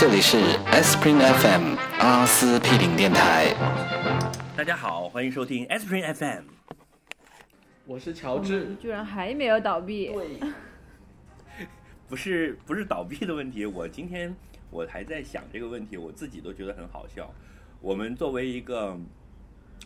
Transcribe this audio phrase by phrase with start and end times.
[0.00, 3.52] 这里是 S Spring FM 阿司匹林电台。
[4.56, 6.44] 大家好，欢迎收听 S Spring FM。
[7.84, 10.12] 我是乔治，居然还没有倒闭。
[10.12, 10.38] 对，
[12.08, 14.32] 不是不是倒闭的问题，我今天
[14.70, 17.28] 我还在想这个问题，我自己都觉得很好笑。
[17.80, 18.96] 我们作为一个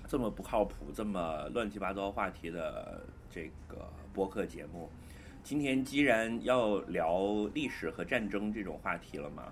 [0.06, 4.90] 这么不靠谱、这么乱七八糟话题的这个播客节目，
[5.42, 9.44] 今天既然要聊历史和战争这种话题了嘛，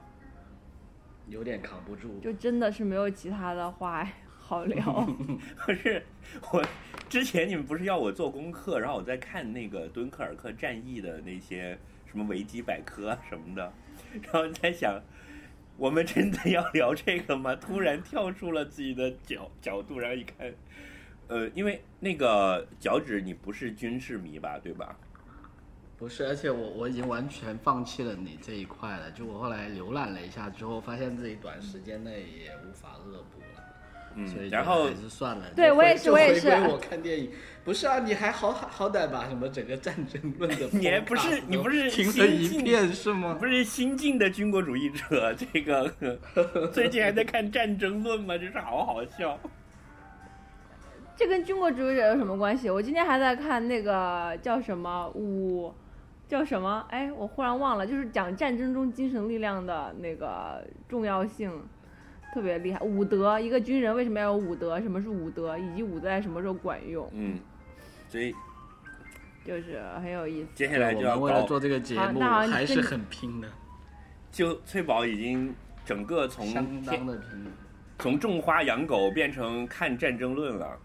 [1.30, 2.19] 有点扛不住。
[2.20, 4.83] 就真的是没有其他的话好聊。
[5.65, 6.03] 不是
[6.53, 6.62] 我
[7.09, 13.73] 之前你们不是要我做功课，然后我在看那个敦刻尔克战役的那些什么维基百科啊什么的，
[14.23, 15.01] 然后在想，
[15.77, 17.55] 我们真的要聊这个吗？
[17.55, 20.53] 突然跳出了自己的角角度，然后一看，
[21.28, 24.97] 呃，因为那个脚趾你不是军事迷吧，对吧？
[26.01, 29.11] 不是，而且我我已经完全放弃了你这一块了。
[29.11, 35.45] 就我后来浏览了一下之后，发现自己短时间内也无法恶补了，所以就嗯然后还是算了。
[35.55, 37.31] 对我也是我也就回归是我看电影，
[37.62, 43.37] 不是啊，你还好好歹把什么整个战争论的 你还不是你不是都听了一新进遍是吗？
[43.39, 45.92] 不是新晋的军国主义者，这个
[46.73, 48.39] 最近还在看《战争论》吗？
[48.39, 49.39] 真是好好笑。
[51.14, 52.70] 这跟军国主义者有什么关系？
[52.70, 55.70] 我今天还在看那个叫什么武，
[56.31, 56.86] 叫什么？
[56.91, 61.50] 哎，我忽然忘了，就是讲战争中精神力量的那个重要性，
[62.33, 62.78] 特别厉害。
[62.78, 64.81] 武德，一个军人为什么要有武德？
[64.81, 65.58] 什么是武德？
[65.58, 67.11] 以及武在什么时候管用？
[67.12, 67.36] 嗯，
[68.08, 68.33] 所以
[69.45, 70.48] 就是很有意思。
[70.55, 73.48] 接下来就要我们为了做这个节目好还是很拼的，
[74.31, 75.53] 就翠宝已经
[75.84, 77.47] 整个从相当的拼。
[77.98, 80.78] 从种花养狗变成看战争论了。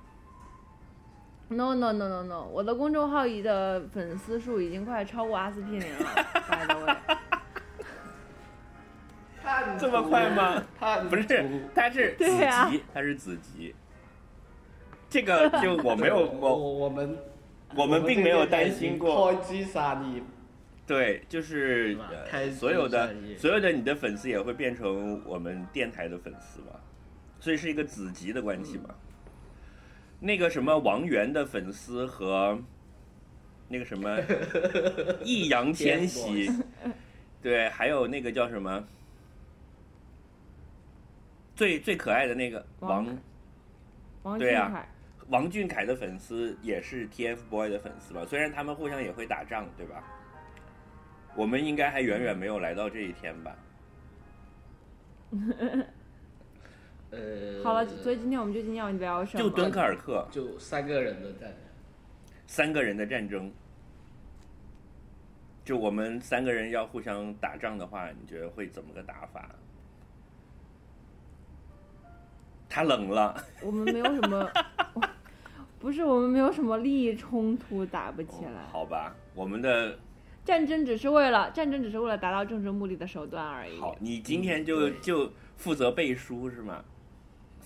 [1.48, 2.48] No no no no no！
[2.52, 6.26] 我的公众号里的粉丝数已经快超过阿司匹林了。
[6.50, 6.96] by the way
[9.80, 10.64] 这么快吗？
[10.80, 13.76] 他不是徒，它是 子集，它是子集。
[15.08, 17.18] 这个 就我没有我我我们
[17.76, 19.32] 我们并没有担心过，
[20.88, 21.96] 对，就是
[22.58, 26.80] 所有的所有的你的粉丝也会变成我们电台的粉丝嘛，
[27.40, 28.90] 所以是一个子集的关系嘛。
[30.20, 32.58] 那个什么王源的粉丝和
[33.68, 34.18] 那个什么
[35.24, 36.50] 易烊千玺，
[37.42, 38.84] 对，还有那个叫什么
[41.56, 43.18] 最最可爱的那个王王
[44.24, 44.88] 王俊对啊凯，
[45.30, 48.26] 王俊凯的粉丝也是 TFBOY 的粉丝吧？
[48.26, 50.04] 虽然他们互相也会打仗，对吧？
[51.36, 53.56] 我们应该还远远没有来到这一天吧？
[57.16, 59.44] 呃，好了，所以今天我们就今天要聊什么？
[59.44, 61.58] 就敦刻尔克就三个人的战争，
[62.46, 63.52] 三个人的战争，
[65.64, 69.50] 就我们三个人要互相打仗的话，你觉得会怎么个打法？
[72.68, 74.52] 他冷了，我们没有什么，
[75.80, 78.66] 不是我们没有什么利益冲突，打不起来。
[78.70, 79.16] 好吧？
[79.34, 79.98] 我们的
[80.44, 83.80] 战争只是为了战争只是为了达到政治目的的手段而已。
[83.80, 86.84] 好，你今天就对就负责背书是吗？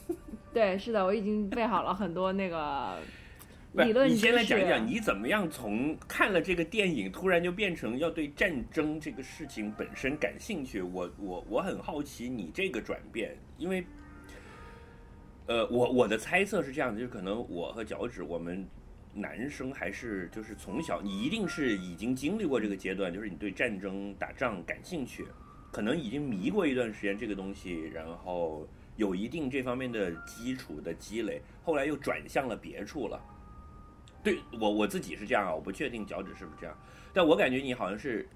[0.54, 2.98] 对，是的，我已经备好了很多那个
[3.74, 4.10] 理论。
[4.10, 10.82] 你先来讲一讲，你怎么样从看了这个电影，突然就变成要对战争这个事情本身感兴趣？
[10.82, 13.86] 我我我很好奇你这个转变，因为，
[15.46, 18.68] 呃，我我的猜测是这样的，就是可能我和脚趾我们
[19.14, 25.26] 男生还是就是从小，你一定是已经经历过这个阶段，就是你对战争打仗感兴趣，
[25.72, 28.68] 可能已经迷过一段时间这个东西，然后
[29.00, 33.18] 有一定这方面的基础的积累，后来又转向了别处了。
[34.22, 36.78] 对我我自己是这样啊，我不确定脚趾是不是这样，
[37.14, 38.28] 但我感觉你好像是，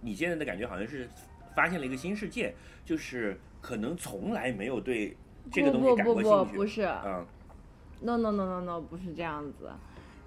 [0.00, 1.08] 你现在的感觉好像是
[1.56, 5.16] 发现了一个新世界，就是可能从来没有对
[5.50, 6.52] 这个东西不不不感过兴趣。
[6.52, 7.26] 不不是嗯
[8.02, 9.72] ，，no no no no no，不是这样子，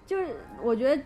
[0.06, 1.02] 就是我觉得。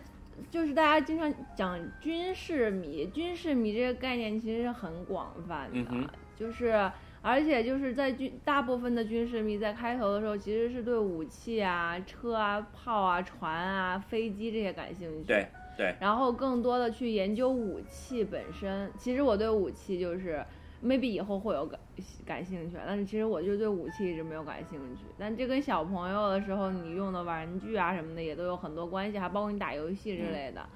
[0.52, 6.88] 就是大家经常讲军事迷，军事迷这个概念其实是很广泛的，嗯就是
[7.28, 15.26] 而且就是在军大部分的军事迷在开头的时候其实是对武器啊、车啊、炮啊、船啊、飞机这些感兴趣。
[15.26, 15.46] 对
[15.76, 18.90] 对，然后更多的去研究武器本身。
[18.96, 20.42] 其实我对武器就是
[20.82, 21.78] maybe 以后会有感
[22.24, 25.02] 感兴趣，但是其实我就对武器一直没有感兴趣。
[25.18, 30.66] 但这跟小朋友的时候你用的玩具啊什么的也都有很多关系，还包括你打游戏之类的。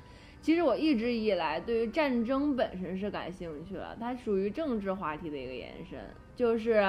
[0.42, 5.98] 其实我一直以来对于战争本身是感兴趣的，它属于政治话题的一个延伸，
[6.34, 6.84] 就是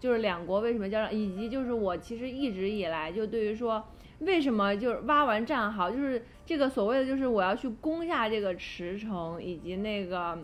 [0.00, 3.82] 就是两国为什么交战，以及就是我其实一直以来就对于说
[4.18, 10.36] 为什么就是挖完战壕，就是这个所谓的就是我要去攻下这个池城，以及那个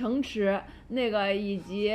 [0.00, 0.58] 城池
[0.88, 1.94] 那个，以及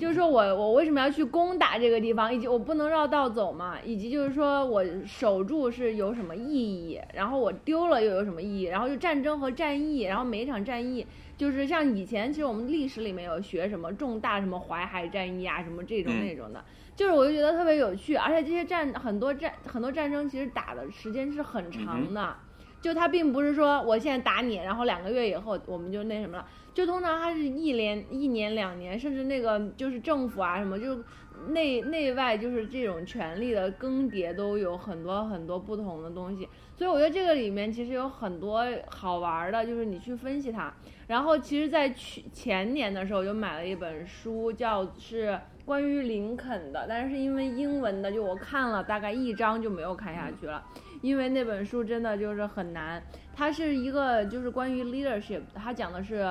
[0.00, 11.06] 就是说我我为什么要去攻打这个地方，以及我不能绕道走嘛，以及就是说我守住是有什么意义，然后我丢了又有什么意义，然后就战争和战役，然后每一场战役
[11.36, 16.64] 就是像以前其实我们历史里面有学什么重大什么淮海战役啊，什么这种嗯那种的，
[16.96, 22.36] 就是我就觉得特别有趣，而且这些战很多战很多战争其实打的时间是很长的。
[22.80, 31.04] 就他并不是说我现在打你，然后两个月以后我们就那什么了，就通常它是一连一年两年，甚至那个就是政府啊什么，就是
[31.48, 40.74] 内内外就是这种权力的更迭都有很多很多不同的东西，所以我觉得这个里面其实有很多好玩的，就是你去分析它。
[41.06, 50.64] 然后其实，在去前年的时候，我就买了一本书，叫是关于林肯的，但是因为英文的，就我看了大概一章就没有看下去了，
[51.02, 53.02] 因为那本书真的就是很难。
[53.36, 56.24] 它是一个就是关于 leadership，它讲的是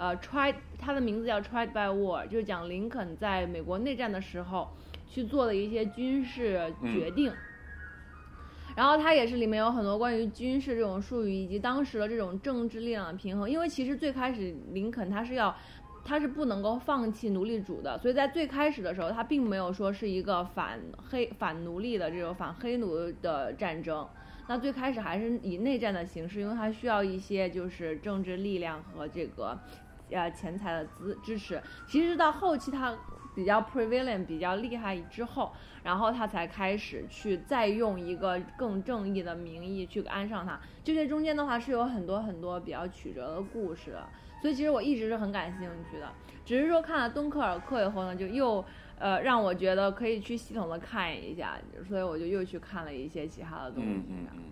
[0.00, 4.66] 呃 tried，它的名字叫 tried by war，就是讲林肯在美国内战的时候
[5.06, 7.30] 去做的一些军事决定。
[8.74, 13.50] 然后它也是里面有很多关于军事这种术语，以及当时的这种政治力量的平衡。
[13.50, 15.54] 因为其实最开始林肯他是要，
[16.02, 20.80] 他是不能够放弃奴隶主的，所以在最开始的时候，他并没有说是一个反
[21.10, 24.08] 黑反奴隶的这种反黑奴的战争。
[24.48, 29.56] 那最开始还是以内战的形式，因为它需要一些就是政治力量和这个，
[30.12, 31.60] 呃钱财的支支持。
[31.86, 32.96] 其实到后期他
[33.34, 35.52] 比较 prevalent 比较厉害之后，
[35.82, 40.60] 然后他才开始去再用一个更正义的名义去安上他。
[40.82, 44.08] 就这中间的话是有很多很多比较曲折的故事的，
[44.42, 46.08] 所以其实我一直是很感兴趣的。
[46.44, 48.64] 只是说看了敦刻尔克以后呢，就又
[48.98, 51.56] 呃让我觉得可以去系统的看一下，
[51.88, 53.90] 所以我就又去看了一些其他的东西。
[53.90, 54.42] 嗯嗯嗯，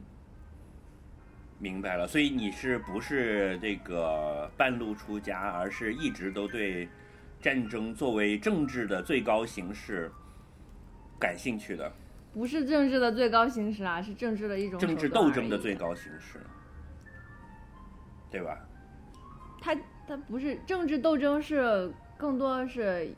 [1.58, 2.06] 明白了。
[2.06, 6.88] 所以你是不是这个半路出家，而是一直都对
[7.40, 10.10] 战争作为政治的最高形式
[11.18, 11.92] 感兴趣的？
[12.34, 16.40] 不是政治的最高形式啊，是政治的一种政治斗争的最高形式，
[18.30, 18.58] 对吧？
[19.60, 19.74] 它
[20.06, 23.12] 它不是政治斗争，是更多是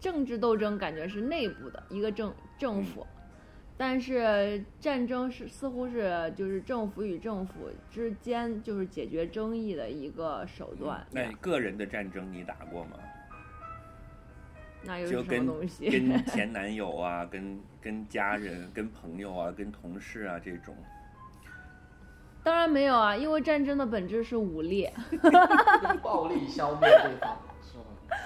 [0.00, 3.06] 政治斗争，感觉是内部的一个政政府，
[3.76, 11.04] 但是战争是似乎是就是政府与政府之间就是解决争议的一个手段。
[11.10, 12.98] 那个人的战争你打过吗？
[14.86, 15.88] 那又就是跟什么东西？
[15.90, 20.76] 跟 前男友啊，跟跟家人、跟朋友啊、跟同事啊这种。
[22.42, 24.88] 当然没有啊，因为战争的本质是武力。
[25.82, 28.16] 用暴力消灭对方，是吧？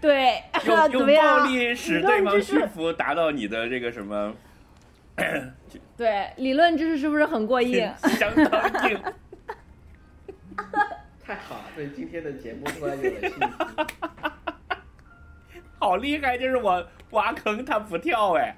[0.00, 4.34] 对， 用用暴力使对方屈服，达到你的这个什么
[5.96, 7.92] 对理论知识是不是很过硬？
[8.18, 8.98] 相当硬。
[11.22, 13.38] 太好了，对今天的节目突然有了信心。
[15.78, 16.36] 好厉害！
[16.36, 18.56] 就是我挖坑他不跳哎。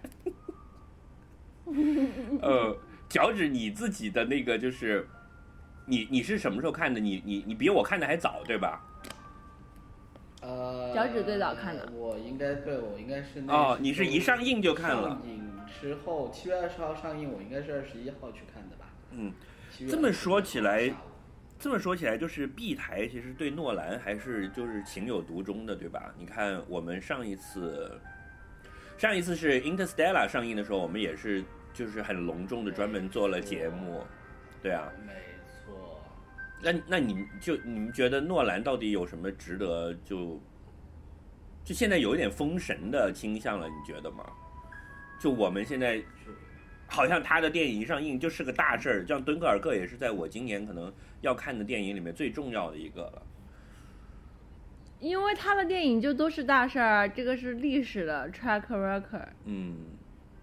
[2.42, 2.76] 呃，
[3.08, 5.06] 脚趾你自己的那个就是，
[5.86, 6.98] 你你是什么时候看的？
[6.98, 8.82] 你你你比我看的还早对吧？
[10.40, 15.22] 呃，脚趾最早看的我应该对我应该是那哦，你是一上映就看了上。
[15.24, 18.86] 映之后，七月二十号上映，我应该是二十一号去看的吧？
[19.10, 19.32] 嗯，
[19.88, 20.92] 这么说起来
[21.58, 26.12] 这么说起来，就是 B 台其实对诺兰还是就是情有独钟的，对吧？
[26.18, 28.00] 你看我们上一次，
[28.98, 34.02] 上一次是 Interstellar 上映的时候，我们也是就是很隆重的专门做了节目，
[34.60, 34.92] 对啊。
[35.06, 35.12] 没
[35.64, 36.00] 错。
[36.60, 40.40] 那那你们就你们觉得诺兰到底有什么值得就
[41.64, 43.68] 就现在有一点封神的倾向了？
[43.68, 44.24] 你觉得吗？
[45.22, 46.02] 就我们现在
[46.88, 53.22] 好像他的电影一上映就是个大事儿，像敦刻尔克也是在我今年可能要看的电影里面最重要的一个了。
[54.98, 59.28] 因为他的电影就都是大事儿，这个是历史的 track record。
[59.44, 59.76] 嗯，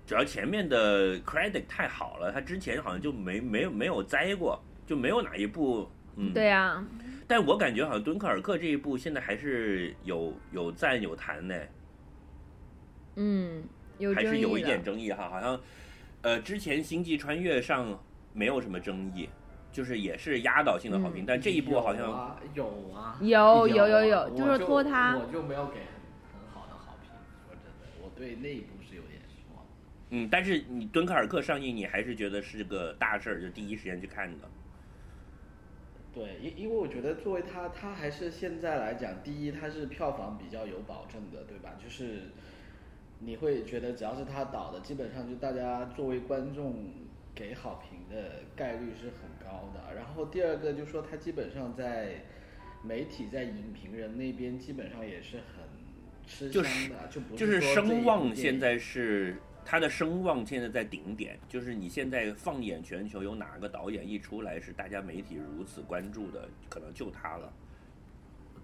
[0.07, 6.33] 主要前面的 credit 太好了，他之前好像就没没有没有栽过，就没有哪一部嗯。
[6.33, 6.81] 对呀、
[7.27, 11.55] 但我感觉好像敦刻尔克这一部现在还是有有赞有弹呢，
[13.17, 13.62] 嗯，
[14.15, 15.60] 还是有一点争议哈，好像
[16.22, 18.00] 呃之前星际穿越上
[18.34, 19.29] 没有什么争议，
[19.72, 25.79] 就是也是压倒性的好评，嗯但这一部好像有啊有啊有有有就是拖沓我就没有给
[26.32, 27.12] 很很好的好评。
[27.48, 29.65] 说真的，我对那一部是有点失望。
[30.12, 34.48] 嗯，但是你敦刻尔克上映，你还是觉得是个大事儿，就第一时间去看的。
[36.12, 41.77] 对，因因为我觉得作为他，他还是现在来讲，第一，他是票房比较有保证的，对吧？
[41.82, 42.24] 就是
[43.20, 46.74] 你会觉得只要是他导的，基本上就大家作为观众
[47.36, 49.94] 给好评的概率是很高的。
[49.94, 52.24] 然后第二个就说他基本上在
[52.82, 55.66] 媒体在影评人那边基本上也是很
[56.26, 59.36] 吃就香的，就不就是说这一声望现在是
[59.66, 67.52] 他的声望现在在顶点，就是你现在放眼全球，有哪个导演一出来是大家媒体如此关注的，可能就他了。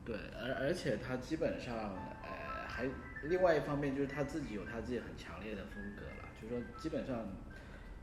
[0.06, 1.76] 对，而而且他基本上，
[2.24, 2.86] 呃，还
[3.28, 7.28] 另外一方面就是他自己有他自己很强烈的风格了，就是说基本上，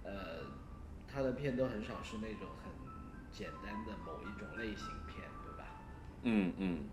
[0.04, 0.44] 呃，
[1.06, 2.72] 他的片都很少是那种很
[3.30, 5.64] 简单的某一种类型片，对吧？
[6.22, 6.84] 嗯嗯。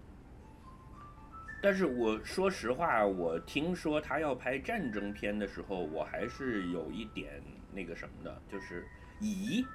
[1.62, 7.41] 但是我说实话，我听说他要拍战争片的时候，我还是有一点
[7.74, 8.88] 那个什么的，就是
[9.19, 9.65] 咦，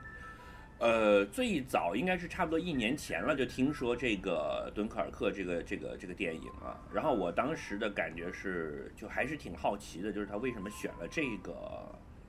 [0.78, 6.76] 呃，最早应该是差不多一年前了，就听说这个敦刻尔克这个这个这个电影啊。
[6.92, 11.54] 然后我当时的感觉是，就还是挺好奇的，就是他为什么选了这个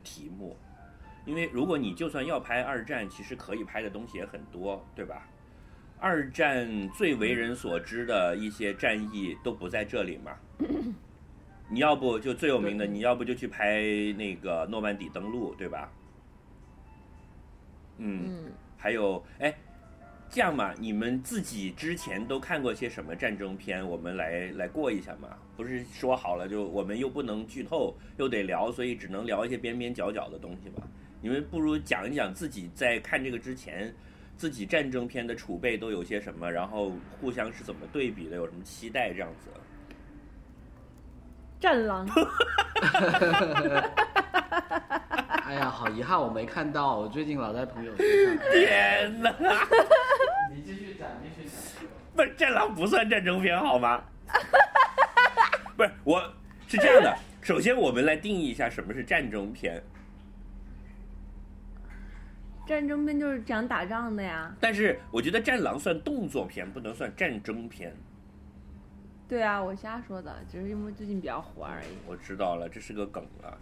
[0.04, 0.56] 题目？
[1.26, 5.28] 因为如果你就算要拍二战，其实可以拍的东西也很多，对吧？
[5.98, 10.38] 二战最为人所知的一些战役都不在这里嘛。
[11.68, 13.82] 你要不就最有名的，你要不就去拍
[14.18, 15.92] 那个诺曼底登陆，对吧？
[17.98, 19.54] 嗯，嗯，还有哎，
[20.30, 23.88] 这样嘛，你们自己之前都看过些什么战争片？
[23.88, 25.30] 我们来来过一下嘛。
[25.56, 30.86] 不是说好了就我们又不能剧透，又得聊，所以只能聊一些边边角角的东西嘛。
[31.22, 33.94] 你们不如讲一讲自己在看这个之前，
[34.36, 39.50] 自己战争片的储备都有些什么，然后互相是怎么对比的，有什么期待这样子。
[41.66, 42.06] 战狼，
[45.46, 48.38] 哎呀，好遗憾，我没看到，我最近老在朋友圈上。
[48.52, 49.34] 天哪！
[50.54, 51.90] 你继续讲，继续讲。
[52.16, 54.00] 不是《战狼》不算战争片好吗？
[55.76, 56.22] 不是，我
[56.68, 57.18] 是这样的。
[57.42, 59.82] 首先，我们来定义一下什么是战争片。
[62.68, 64.54] 战争片就是讲打仗的呀。
[64.60, 67.92] 但是，我觉得《战狼》算动作片，不能算战争片。
[69.28, 71.98] 对啊，我瞎说的，只是因为最近比较火而已。
[72.08, 73.58] 我知道了，这是个梗啊。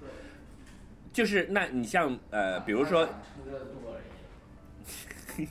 [1.13, 3.11] 就是，那你像呃，比如说出
[3.49, 5.47] 热度而已。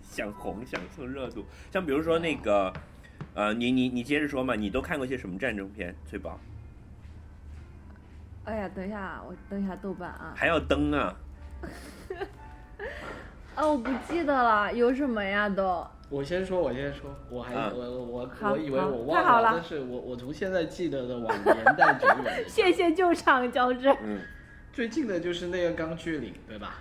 [0.02, 2.72] 想红想蹭热度，像比如说那个
[3.34, 5.94] 呃，你你你接着说嘛，你都看过些什么战争片？
[6.06, 6.38] 翠宝
[8.44, 10.32] 哎呀，等一下，我登一下豆瓣啊。
[10.36, 11.14] 还要登啊？
[13.54, 15.86] 啊， 我不记得了，有什么呀都？
[16.10, 23.88] 我先说，我先说，我还、啊我我好我以为我忘了但是我我从现在记得的往年代久远谢谢救场交织。
[24.02, 24.20] 嗯
[24.72, 26.74] 最近的就是那个《钢锯岭》，对吧？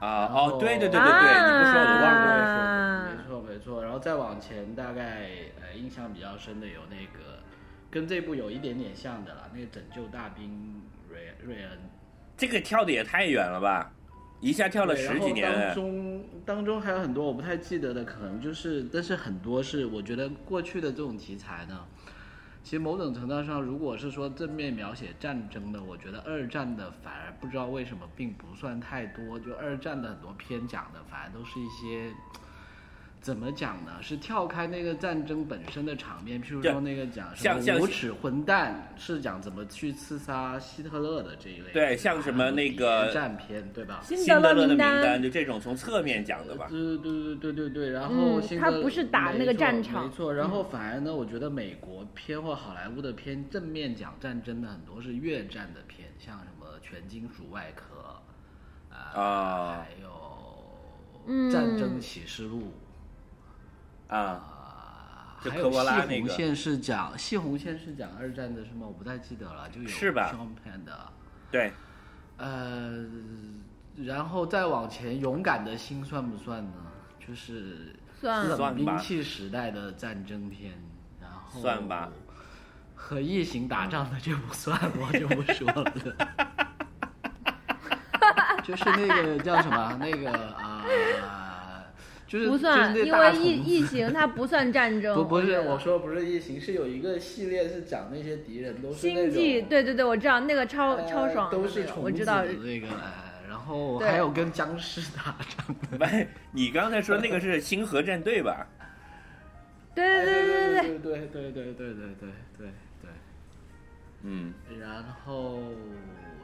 [0.00, 2.32] 啊哦，对对对对对，你不说我都忘了。
[2.32, 5.28] 啊没错没错，然后再往前，大概
[5.60, 7.40] 呃印象比较深的有那个
[7.90, 11.72] 跟这部有一点点像的了，那个《拯救大兵瑞瑞恩》。
[12.38, 13.92] 这个跳的也太远了吧，
[14.40, 15.74] 一下跳了十几年当。
[15.74, 21.84] 中当中还有很多我不太记得的，可能就是，但是很多是我觉得过去的这种题材呢，
[22.62, 32.12] 其实某种程度上，如果是说正面描写战争的，我觉得二战的反而不知道为什么并不算太多，就二战的很多片讲的反而都是一些。
[33.28, 33.92] 怎么讲呢？
[34.00, 41.70] 是跳开那个战争本身的场面，譬如说那个讲什么无耻混蛋，是讲怎么去刺杀希特勒的这一类。
[41.74, 44.00] 对像什么那个战片，对吧？
[44.02, 46.68] 辛辛德勒的名单，就这种从侧面讲的吧。
[46.70, 50.32] 对对对对对对，然后他不是打那个战场没错。
[50.32, 57.84] 然后反而呢，我觉得美国片或好莱坞的片正面讲战争的很多是越战的片，像什么《全金属外壳》
[58.94, 60.08] 啊，啊还有
[61.26, 62.60] 嗯《战争启示录》
[64.08, 68.86] 啊，啊，就科还有细波拉那个红线是讲细红线是讲二战的什么？
[68.86, 70.34] 我不太记得了，就有是吧。
[71.50, 71.72] 对，
[72.36, 73.06] 呃，
[73.96, 76.72] 然后再往前，勇敢的心算不算呢？
[77.26, 80.72] 就是算冷算兵器时代的战争片，
[81.20, 82.10] 然后算吧。
[82.94, 85.92] 和异形打仗的就不算，我就不说了。
[88.64, 90.82] 就是那个叫什么，那个啊、
[92.28, 95.16] 就是不算，因为异异形它不算战 争。
[95.16, 102.52] 不不是我说不是异形，是有一个系列是讲那些敌人都是星际，对对对，我知道那个超呃超爽都，是虫子我知道的。
[102.52, 105.98] 那个，呃然后还有跟僵尸打仗的。
[105.98, 108.66] 不，你刚才说那个是星河战队吧？
[109.94, 112.66] 对对对对对对，对对对对对对对对
[113.02, 113.10] 对
[114.22, 115.62] 嗯，然后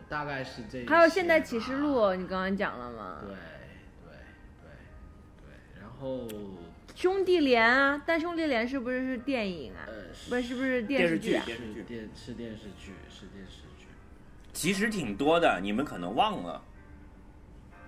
[0.09, 0.87] 大概是这。
[0.87, 3.19] 还有《现代启示录》，你刚刚讲了吗？
[3.21, 3.54] 对对对对，然
[6.01, 6.29] 后
[6.95, 9.83] 兄弟连啊，但兄弟连是不是是电影啊？
[9.87, 9.95] 呃，
[10.29, 11.43] 不是，是不是电视剧啊？
[11.45, 12.93] 电视剧电是电视剧。
[13.11, 13.87] 是电视剧，
[14.53, 16.63] 其实挺多的，你们可能忘了，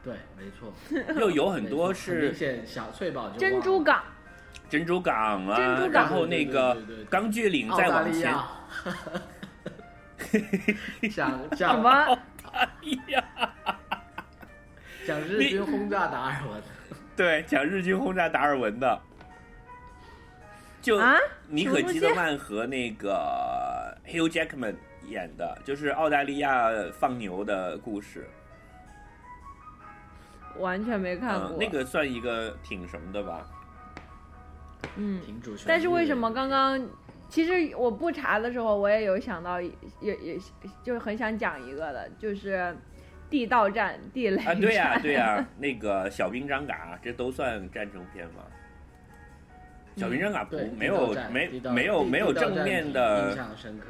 [0.02, 0.72] 对，没错。
[1.20, 2.34] 又有很多是
[2.66, 4.02] 小翠宝就珍珠港，
[4.68, 5.92] 珍珠港啊，珍珠港。
[5.92, 6.76] 然后那个
[7.08, 8.34] 钢锯岭再往前，
[11.00, 12.18] 利亚，讲什讲么？
[12.52, 12.68] 哎
[13.08, 13.24] 呀，
[15.06, 16.62] 讲日军轰炸达尔文，
[17.18, 19.00] 对，讲日军轰炸达尔文的，
[20.82, 21.16] 就啊
[21.48, 24.74] 尼可基德曼和那个 Hugh Jackman
[25.08, 28.28] 演的，就是澳大利亚放牛的故事。
[30.58, 31.50] 完全没看过。
[31.50, 33.46] 嗯，那个算一个挺什么的吧？
[34.96, 36.88] 嗯，挺主旋但是为什么刚刚，
[37.28, 40.38] 其实我不查的时候，我也有想到，也也
[40.82, 42.74] 就是很想讲一个的，就是
[43.28, 48.42] 地道战、地雷啊，对呀、战对呀、 那个小兵张嘎，这都算战争片吗？
[49.96, 53.86] 小兵张嘎不、对没有没没有没有正面的印象深刻。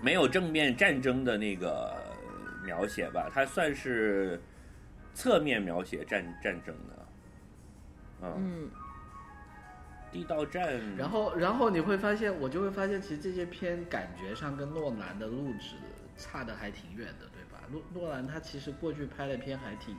[0.00, 1.94] 没有正面战争的那个
[2.64, 4.40] 描写吧，它算是
[5.14, 7.06] 侧面描写战战争的。
[8.22, 8.70] 嗯，嗯，
[10.10, 15.76] 地道战，然后，然后你会发现，我就会发现，其实这些片感觉上跟诺兰的录制
[16.16, 17.26] 差的还挺远的？
[17.74, 19.96] 诺诺兰他其实过去拍的片还挺，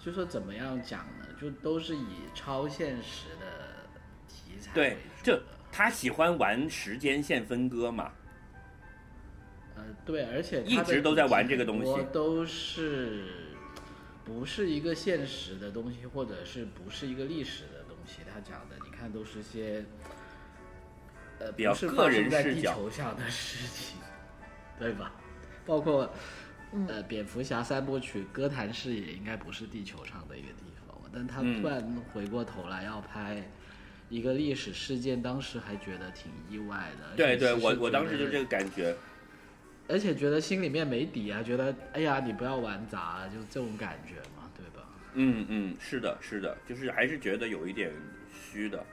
[0.00, 1.26] 就说怎么样讲呢？
[1.38, 3.46] 就都是以超现实的
[4.26, 5.38] 题材对就
[5.70, 8.10] 他喜欢玩时间线分割嘛。
[9.76, 13.24] 呃，对，而且一直都在玩这个东西都是
[14.24, 18.20] 不是一个现实的东西，或者是不是一个历史的东西？
[18.32, 19.84] 他讲的，你看都是些
[21.38, 23.98] 呃，比较个人视角球上的事情，
[24.78, 25.12] 对吧？
[25.64, 26.12] 包括
[26.72, 33.42] 嗯呃，蝙蝠侠三部曲哥谭市也应该不是地球上的一个地方嘛，但他嗯突然回过头来要拍。
[34.08, 37.16] 一个历史事件，当时还觉得挺意外的。
[37.16, 38.94] 对对，我我当时就这个感觉。
[39.88, 44.86] 而且觉得心里面没底啊，觉得哎呀，你不要玩砸啊，就这种感觉嘛，对吧？
[45.14, 47.90] 嗯嗯，是的，是的，就是还是觉得有一点
[48.30, 48.84] 虚的。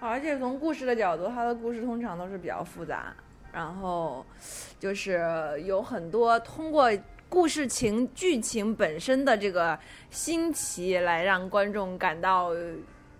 [0.00, 3.14] 而且从故事的角度，它的故事通常都是比较复杂，
[3.54, 4.26] 然后
[4.80, 5.22] 就是
[5.64, 6.90] 有很多通过
[7.28, 9.78] 故事情剧情本身的这个
[10.10, 12.50] 新奇来让观众感到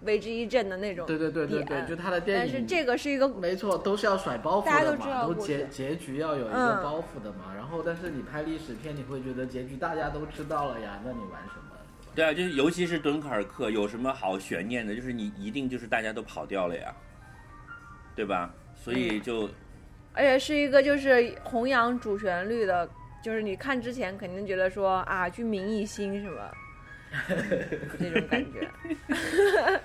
[0.02, 7.54] 为之一振的那种对对对对对，就他的电影，但是这个是一个没错，都是要甩包袱大家都的嘛，都结结局要有一个嗯包袱的嘛。
[7.54, 11.76] 然后，但是你拍历史片，你会觉得结局大家都知道了呀，那你玩什么？
[12.14, 14.94] 对啊，就是尤其是敦刻尔克，有什么好悬念的？
[14.94, 16.94] 就是你一定就是大家都跑掉了呀，
[18.14, 18.52] 对吧？
[18.76, 19.48] 所以就
[20.14, 22.88] 而且是一个就是弘扬主旋律的，
[23.22, 26.50] 就是你看之前肯定觉得说啊，去明一心什么
[27.98, 28.68] 这种感觉，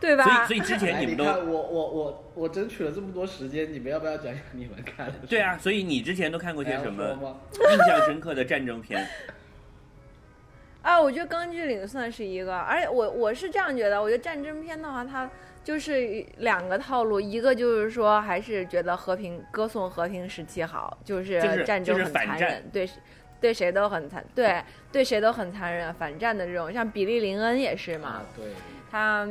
[0.00, 0.66] 对吧所以所？
[0.66, 5.14] 以之前，你们都你看我我我我争取了这么多时间，你们要不要讲讲你们看的？
[5.28, 7.36] 对啊，所以你之前都看过些什么？
[7.72, 9.06] 印象深刻的战争片？
[10.82, 15.28] 啊，我觉得《钢锯岭》算是一个，而且我我是这样觉得，我觉得战争片的话，它
[15.64, 22.96] 就是两个套路，一个就是说还是觉得和平歌颂和平时期好，就是战争就是很残忍，对谁
[23.40, 28.46] 对谁都很残，对对谁都很残忍，反战的这种，像比利林恩也是嘛，啊，对，
[28.90, 29.28] 他，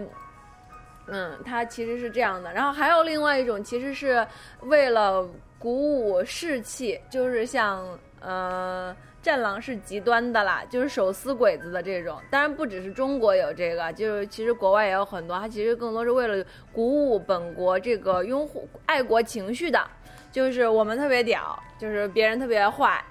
[1.07, 2.53] 嗯，他其实是这样的。
[2.53, 4.25] 然后还有另外一种，其实是
[4.61, 5.27] 为了
[5.59, 7.85] 鼓舞士气，就是像
[8.19, 8.95] 呃，
[9.27, 12.17] 战狼是极端的啦，就是手撕鬼子的这种。
[12.29, 15.37] 当然不只是中国有这个，就是其实国外也有很多。
[15.37, 19.85] 它其实更多是为了鼓舞本国这个拥护爱国情绪的，
[20.31, 23.03] 就是我们特别屌，就是别人特别坏。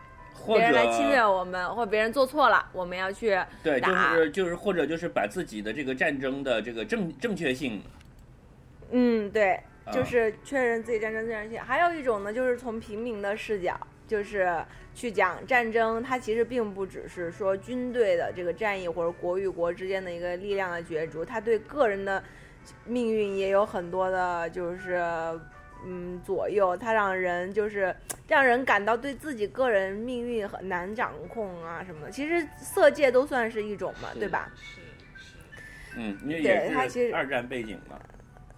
[0.47, 7.83] 别人来侵略我们，或者别人做错了，我们要去对，就打是就是或者就是把自己的这个战争的这个正正确性，
[8.93, 11.61] 嗯，对，啊就是确认自己战争正确性。
[11.61, 13.77] 还有一种呢，就是从平民的视角，
[14.07, 14.65] 就是
[14.97, 22.25] 去讲战争，它其实并不只是说军队的这个战役或者国与国之间的一个力量的角逐，它对个人的
[22.87, 24.99] 命运也有很多的，就是
[25.85, 27.95] 嗯左右，它让人就是
[28.27, 32.11] 让人感到对自己个人命运很难掌控啊什么的。
[32.11, 34.51] 其实色戒都算是一种嘛，对吧？？
[34.57, 34.81] 是
[35.23, 35.37] 是，
[35.97, 38.01] 嗯，因为对它也其实是二战背景嘛。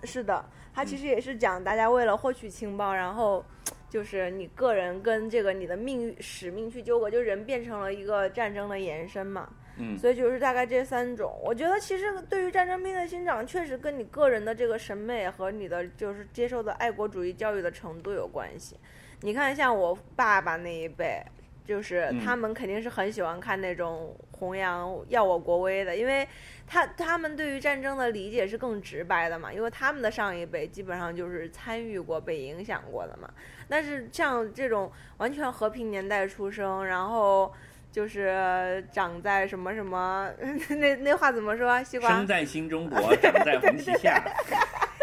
[0.05, 3.44] 是的，它嗯其实也是讲大家为了获取情报，然后
[3.88, 9.48] 就是你个人跟这个你的命运使命去纠葛，就人变成了一个战争的延伸嘛。
[9.81, 18.77] 嗯，所以就是大概这三种，我觉得其实对于战争片的欣赏，确实跟你个人的这个审美和你的就是接受的爱国主义教育的程度有关系。
[19.20, 21.22] 你看，像我爸爸那一辈，
[21.69, 26.27] 就是嗯他们肯定是很喜欢看那种弘扬耀我国威的，因为
[26.67, 33.29] 他他们对于战争的理解是更直白的嘛，因为他们的上一辈基本上就是参与过、被影响过的嘛。
[33.69, 37.53] 但是像这种完全和平年代出生，然后
[37.93, 40.31] 就是长在什么什么，
[40.81, 41.85] 那那话怎么说？
[41.85, 44.25] 西瓜生在新中国，长在红旗下。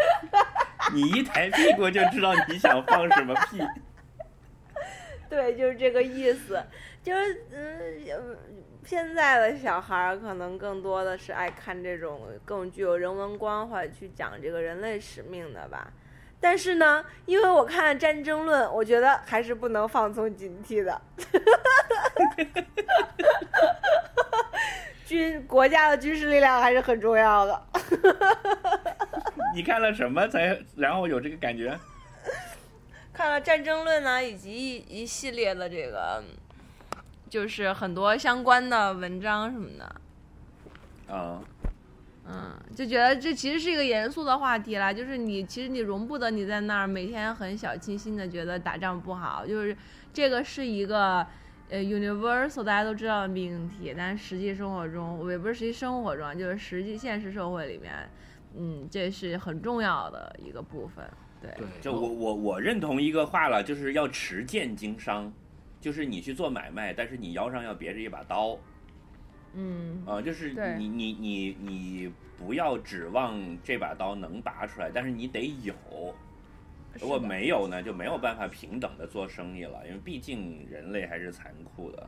[0.92, 3.60] 你一抬屁股就知道你想放什么屁。
[5.30, 6.62] 对，就是这个意思。
[7.02, 8.36] 就是嗯，
[8.84, 15.92] 现在的小孩儿可能更多的是爱看这种更具有人文关怀去讲这个人类使命的吧。
[16.40, 21.00] 但是呢，因为我看《战争论》，我觉得还是不能放松警惕的。
[25.06, 27.54] 军国家的军事力量还是很重要的。
[27.72, 27.80] 哈
[28.20, 28.80] 哈哈
[29.54, 31.78] 你看了什么才然后有这个感觉？
[33.16, 36.22] 看了《战争论》呢，以及一一系列的这个，
[37.30, 41.14] 就是很多相关的文章什么的。
[41.14, 41.40] 啊。
[42.28, 44.92] 嗯，就觉得这其实是一个严肃的话题啦。
[44.92, 49.74] 就是你其实你容不得你在那儿每天很小清新的觉得打仗不好，就是
[50.12, 51.26] 这个是一个
[51.70, 58.10] 呃 universal 大家都知道的命题，但实际生活中也不是实际生活中，就是实际现实社会里面，
[58.58, 61.08] 嗯，这是很重要的一个部分。
[61.40, 65.32] 对，就我我我认同一个话了，就是要持剑经商，
[65.80, 68.58] 就是你去做买卖，但是你腰上要别着一把刀。
[69.54, 75.74] 嗯，呃，就是你你你你不要指望这把刀能拔出来，但是你得有。
[76.98, 82.06] 如果没有呢，就没有办法平等的做生意了，因为毕竟人类还是残酷的。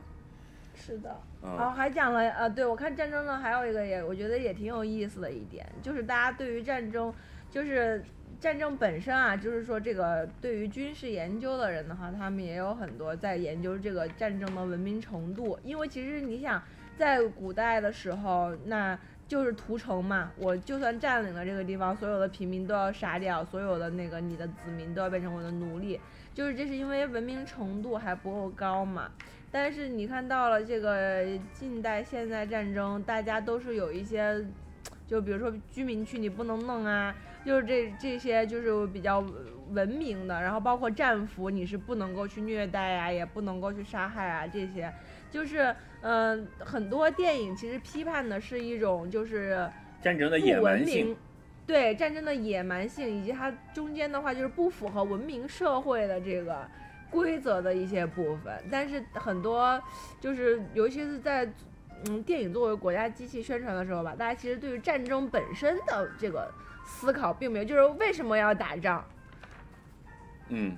[0.73, 7.13] 是的，好，还讲了呃，对我看战争呢，还有一个也我觉得也挺有意思的一点，就是大家对于战争，
[7.51, 8.03] 就是
[8.39, 16.61] 战争本身啊，就是说这个对于军事研究的人的话，他们也有很多在研究这个战争的文明程度，因为其实你想。
[16.97, 20.33] 在古代的时候，那就是屠城嘛。
[20.35, 25.97] 我就算占领了这个地方，所有的平民都要杀掉，所有的那个你的子民都要变成我的奴隶。
[26.33, 29.09] 就是这是因为文明程度还不够高嘛。
[29.49, 34.45] 但是你看到了这个近代现代战争，大家都是有一些，
[35.07, 39.23] 就比如说居民区你不能弄啊，就是这这些就是比较
[39.69, 40.41] 文明的。
[40.41, 44.93] 然后包括战俘，你是不能够去虐待啊，也不能够去杀害啊，这些
[45.29, 45.75] 就是。
[46.01, 49.69] 嗯，很多电影其实批判的是一种就是
[50.01, 51.13] 战争的野蛮性，
[51.67, 56.65] 对战争的野蛮性，以及它中间的话就是不符合文明社会的这个
[57.11, 58.63] 规则的一些部分。
[58.71, 59.77] 但是很多
[60.21, 61.45] 就是尤其是在
[62.05, 66.49] 嗯电影作为国家机器宣传的时候吧，大家其实对于战争本身的这个
[66.89, 69.05] 思考并没有，就是为什么要打仗？
[70.49, 70.75] 嗯。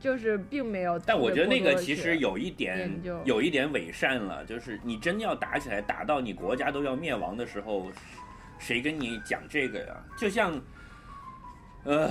[0.00, 2.88] 就是并没有，但我觉得那个其实有一点，
[3.24, 4.44] 有一点伪善了。
[4.44, 7.90] 就是你真要打起来，打到你国家都要灭亡的时候，
[8.60, 9.96] 谁跟你讲这个呀？
[10.16, 10.56] 就像，
[11.82, 12.08] 呃，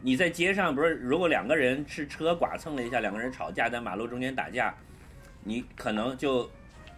[0.00, 4.72] 你在街上不是，如果两个人是车剐蹭了一下，两个人吵架在马路中间打架，
[5.42, 6.48] 你可能就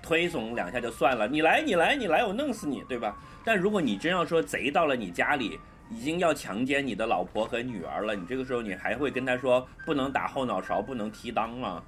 [0.02, 3.16] 推搡两下就算了，你来你来你来，我弄死你，对吧？
[3.44, 5.58] 但如果你真要说贼到了你家里。
[5.90, 11.84] 已经要强奸你的老婆和女儿了，你这个时候你还会跟他说不能打后脑勺，不能踢裆吗？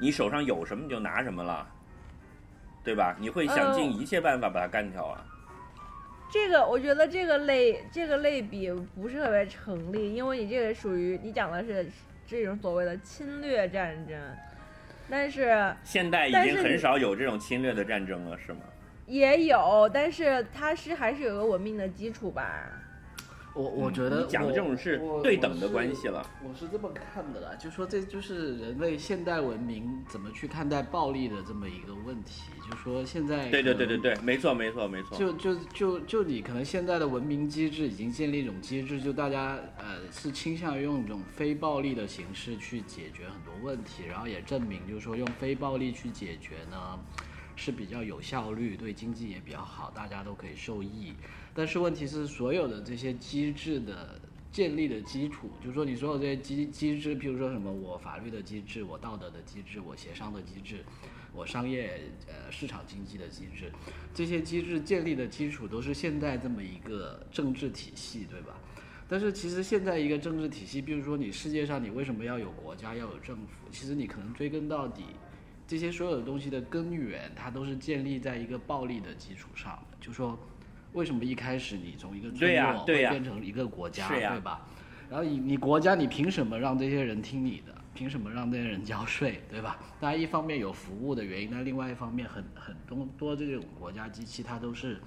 [0.00, 1.68] 你手上有什么就拿什么了，
[2.84, 3.16] 对吧？
[3.18, 5.26] 你会想尽一切办法把他干掉啊？
[6.32, 11.84] 这个我觉得这个类这个类比不是特别成立，因为你这个属于你讲的是
[12.24, 14.16] 这种所谓的侵略战争，
[15.10, 18.60] 但是现代已经很少有这种侵略的战争了，是吗？
[19.10, 22.44] 也有，但是它是还是有个文明的基础吧。
[23.52, 26.24] 我我觉得讲的这种是对等的关系了。
[26.40, 32.52] 我是这么看的啦，就说这就是人类现代文明怎么去看待暴力的这么一个问题。
[32.70, 35.18] 就说现在对对对对对，没错没错没错。
[35.18, 47.00] 就就就就你可能现在的文明机制已经建立一种机制，就大家呃是倾向于用一种非暴力的形式去解决很多问题，然后也证明就是说用非暴力去解决呢
[47.60, 51.12] 是比较有效率，对经济也比较好，大家都可以受益。
[51.52, 54.18] 但是问题是，所有的这些机制的
[54.50, 60.82] 建立的基础，就是说你所有这些机机制，譬如说什么我法律的机制、我道德的机制、我协商的机制、
[61.34, 63.70] 我商业呃市场经济的机制，
[64.14, 68.58] 这些机制建立的基础都是现在这么一个政治体系，对吧？
[69.06, 73.68] 但是其实现在一个政治体系，比如说你世界上你为什么要有国家要有政府？
[73.70, 75.04] 其实你可能追根到底，
[75.70, 80.36] 这些所有的东西的根源，它都是建立在一个暴力的基础上的，就说。
[80.92, 84.66] 为什么一开始你从一个村落会变成一个国家，对吧？
[85.08, 87.72] 然后你你国家你凭什么让这些人听你的？
[87.94, 89.78] 凭什么让这些人交税，对吧？
[90.00, 95.00] 当然一方面有服务的原因，但另外一方面很很多多这种国家机器它都是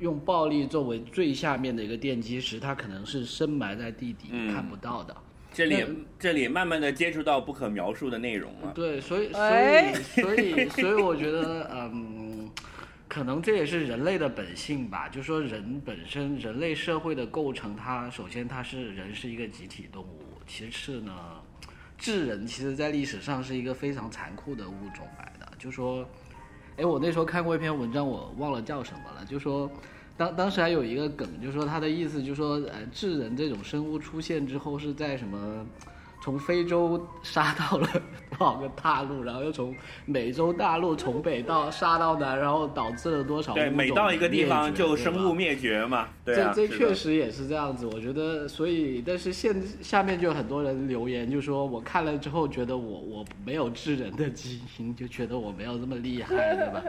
[0.00, 5.16] 用暴力作为最下面的一个奠基石，它可能是深埋在地底看不到的。
[5.56, 5.86] 这里
[6.18, 8.72] 这里慢慢的接触到不可描述的内容了。
[8.74, 12.50] 对，所以所哎以所以所以我觉得，嗯，
[13.08, 15.08] 可能这也是人类的本性吧。
[15.08, 21.14] 就说人本身，人类社会的构成，它首先它是人是一个集体动物，其次呢，
[21.96, 25.50] 智人其实在历史上是一个非常残酷的物种来的。
[25.58, 26.06] 就说，
[26.76, 29.72] 哎，我那时候看过一篇文章，我忘了叫什么了，就说。
[30.16, 35.66] 当当时还有一个梗，就说他的意思，就说呃，智人这种生物出现之后是在什么，
[36.22, 37.86] 从非洲杀到了
[38.30, 39.74] 多少个大陆，然后又从
[40.06, 46.08] 美洲大陆从北到杀到南，然后导致了多少对，每到一个地方就生物灭绝嘛。
[46.24, 47.86] 对啊，这这确实也是这样子。
[47.86, 56.82] 我觉得，所以但是现下面就有很多人留言，就说我看了之后觉得我我没有智人的基因，就觉得我没有这么厉害，对吧？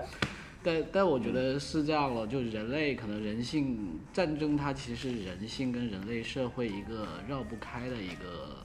[0.63, 8.57] 但但我觉得是这样了，就人类可能人性战争，它其实是人性跟人类社会一个绕不开的一个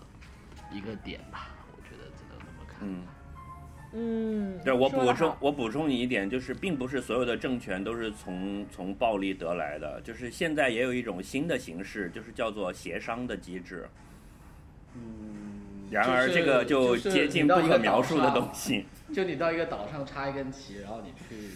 [0.72, 1.50] 一个点吧。
[1.76, 2.78] 我觉得只能这么看。
[2.82, 3.02] 嗯
[3.94, 13.86] 嗯，对我补充我补充你一点，就是并不是所有的政权都是从从暴力得来的，就是现在也有一种新的形式，就是叫做协商的机制。
[14.94, 18.86] 嗯，然而这个就就是接近不可描述的东西。
[19.12, 21.48] 就你到一个岛上插一根旗，然后你去？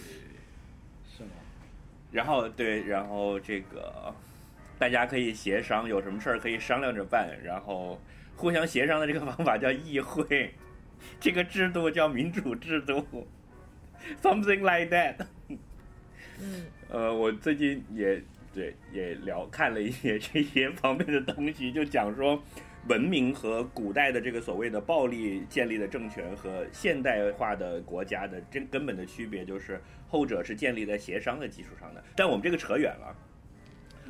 [2.11, 4.13] 然后对，然后这个
[4.79, 7.99] 大家可以协商，有什么事儿可以商量着办，然后
[8.35, 10.53] 互相协商的这个方法叫议会，
[11.19, 13.27] 这个制度叫民主制度
[14.21, 15.25] ，something like that。
[16.39, 18.21] 嗯，呃，我最近也
[18.53, 22.41] 对也聊看了一些这些方面的东西，就讲说
[22.87, 32.03] 文明和古代的这个所谓的暴力建立的政权和现代化的国家的这根本的区别，就是后者是建立在协商的基础上的。
[32.15, 33.15] 但我们这个扯远了。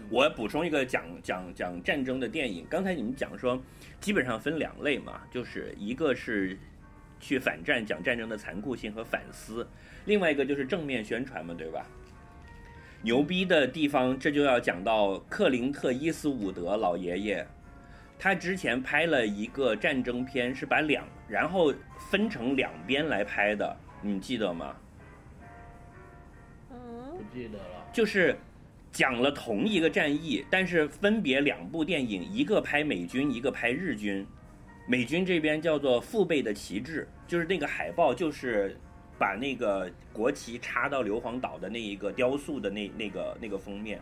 [0.09, 3.59] 我补充一个讲讲讲战争的电影，刚才你们讲说，
[3.99, 6.57] 基本上分两类嘛，就是一个是
[7.19, 9.67] 去反战讲战争的残酷性和反思，
[10.05, 11.85] 另外一个就是正面宣传嘛，对吧？
[13.01, 17.47] 牛逼的地方，这就要讲到克林特·伊斯伍德老爷爷，
[18.19, 21.73] 他之前拍了一个战争片，是把两然后
[22.09, 24.75] 分成两边来拍的，你记得吗？
[26.71, 26.77] 嗯
[27.17, 27.87] 不记得了。
[27.93, 28.35] 就是
[28.91, 34.25] 讲了同一个战役，但是分别两部电影，一个拍美军，一个拍日军。
[34.87, 38.77] 美军这边叫做“父辈的旗帜”，就是那个海报，就是
[39.19, 43.99] 把那个国旗插到硫磺岛的那一个雕塑的那那个那个封面，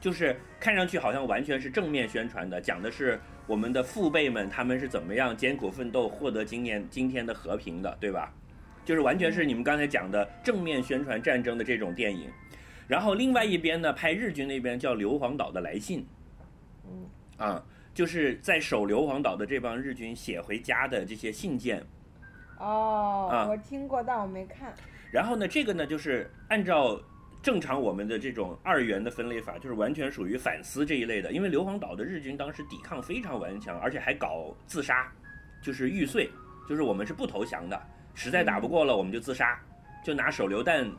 [0.00, 8.32] 就是看上去好像完全是正面宣传的，讲的是我们的父辈们他们是怎么样艰苦奋斗获得今年今天的和平的，对吧？
[8.84, 12.30] 就是完全是你们刚才讲的正面宣传战争的这种电影。
[12.86, 16.00] 然后另外一边呢，拍日军那边叫《硫磺岛的来信》，
[16.86, 17.06] 嗯，
[17.36, 21.84] 啊，就是在守硫磺岛的这帮日军写回家的这些信件。
[22.58, 24.72] 哦，啊我听过，但我没看。
[25.10, 26.98] 然后呢，这个呢就是按照
[27.42, 31.32] 正常我们的这种二元的分类法，就是完全属于反思这一类的。
[31.32, 35.10] 因为硫磺岛的日军当时抵抗非常顽强，而且还搞自杀，
[35.62, 36.28] 就是玉碎，
[36.68, 37.80] 就是我们是不投降的，
[38.14, 39.58] 实在打不过了我们就自杀，
[40.04, 40.90] 就拿手榴弹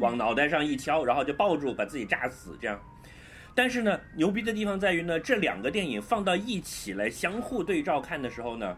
[0.00, 2.78] 往脑袋上一敲，然后就抱住把自己炸死这样。
[3.54, 8.76] 但是呢，牛逼的地方在于呢，这两个电影放到一起来相互对照看的时候呢，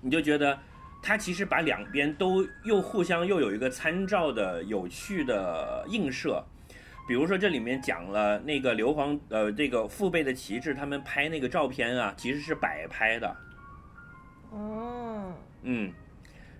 [0.00, 0.58] 你就觉得
[1.02, 6.44] 它其实把两边都又互相又有一个参照的有趣的映射。
[7.06, 13.36] 比如说这里面讲了那个硫磺呃这个父辈的旗帜，他们拍那个照片啊，其实是摆拍的，
[14.50, 15.32] 哦，
[15.62, 15.90] 嗯，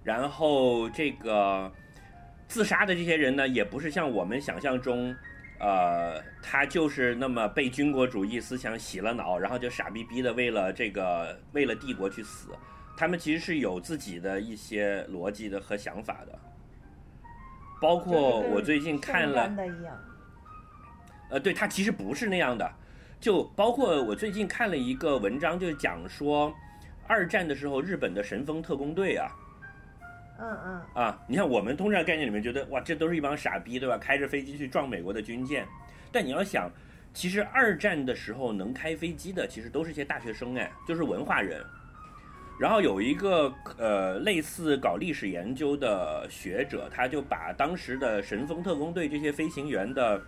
[0.03, 1.71] 然后这个
[2.47, 5.15] 自杀的这些人呢，也不是像我们想象中，
[5.61, 12.49] 呃，他就是那么被军国主义思想洗了脑，然后就傻逼逼的为了这个为了帝国去死。
[12.99, 16.37] 他们其实是有自己的一些逻辑的和想法的，
[17.81, 19.49] 包括我最近看了。
[21.31, 22.69] 呃，对，他其实不是那样的，
[23.21, 26.53] 就包括我最近看了一个文章，就讲说
[27.07, 29.31] 二战的时候日本的神风特工队啊，
[30.41, 33.97] 嗯嗯，啊，你看我们通常概念里面觉得哇，这都是一帮傻逼，对吧？
[33.97, 35.65] 开着飞机去撞美国的军舰，
[36.11, 36.69] 但你要想，
[37.15, 41.65] 其实二战的时候能开飞机的，其实都是些大学生，哎，就是文化人。
[42.59, 50.21] 然后有一个呃类似搞历史研究的学者，他就把当时的神风特工队这些飞行员的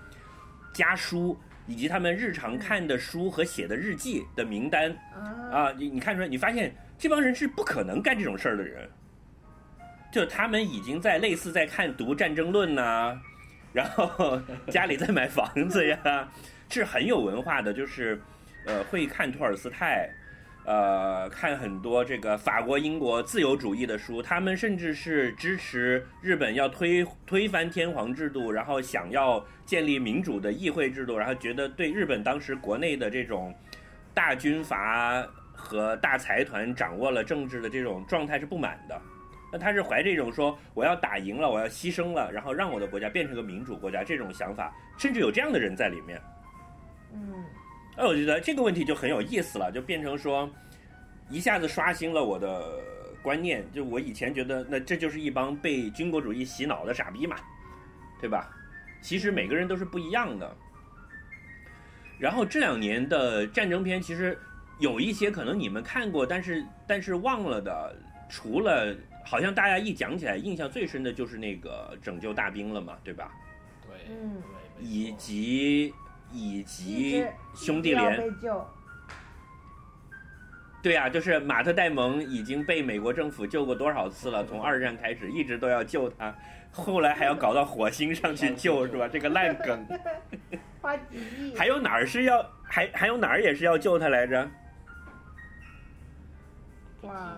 [0.72, 8.88] 家书，以及他们日常看的书和写的日记的名单啊，啊，你你看出来，你发现这帮人是不可能干这种事儿的人，
[10.12, 13.20] 就他们已经在类似在看读《战争论》呐，
[13.74, 16.28] 然后家里在买房子呀，
[16.68, 18.22] 是很有文化的，就是
[18.66, 20.08] 呃会看托尔斯泰，
[20.66, 33.54] 呃，看很多这个法国、英国自由主义的书，他们甚至是支持日本要推推翻天皇制度，然后想要建立民主的议会制度，然后觉得对日本当时国内的这种
[34.14, 39.00] 大军阀和大财团掌握了政治的这种状态是不满的。
[39.50, 46.20] 那他是怀着一种说我要打赢了，我要牺牲了，然后让我的国家变成个民主国家这种想法，甚至有这样的人在里面。
[47.12, 47.44] 嗯。
[47.96, 50.48] 那我觉得这个问题就很有意思了，就变成说，
[51.28, 52.80] 一下子刷新了我的
[53.22, 53.64] 观念。
[53.72, 57.36] 就我以前觉得，那这就是一帮被军国主义洗脑的傻逼嘛，
[58.20, 58.50] 对吧？
[59.00, 60.56] 其实每个人都是不一样的。
[62.18, 64.38] 然后这两年的战争片，其实
[64.78, 67.96] 有一些可能你们看过，但是但是忘了的，
[68.28, 68.96] 除了。
[69.22, 73.30] 好像大家一讲起来，印象最深的就是那个拯救大兵了嘛，对吧？
[73.86, 74.42] 对，嗯，
[74.80, 75.92] 以及
[76.32, 78.32] 以及兄弟连，
[80.82, 84.44] 对呀，就是马特戴蒙已经被美国政府救过多少次了？
[84.44, 86.34] 从二战开始一直都要救他，
[86.70, 89.06] 后来还要搞到火星上去救，是吧？
[89.06, 89.86] 这个烂梗，
[90.80, 91.54] 花几亿。
[91.56, 94.48] 还有哪儿是要还还有哪儿也是要救他来着？
[97.02, 97.36] 哇。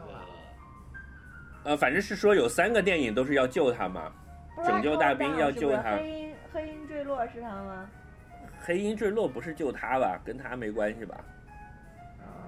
[1.64, 4.12] 呃，反正是说有三个电影都是要救他嘛，
[4.64, 5.96] 拯救大兵要救他。
[5.96, 7.88] 黑鹰黑鹰坠落是他吗？
[8.64, 10.20] 黑鹰坠落不是救他吧？
[10.24, 11.24] 跟他没关系吧？
[12.20, 12.46] 啊。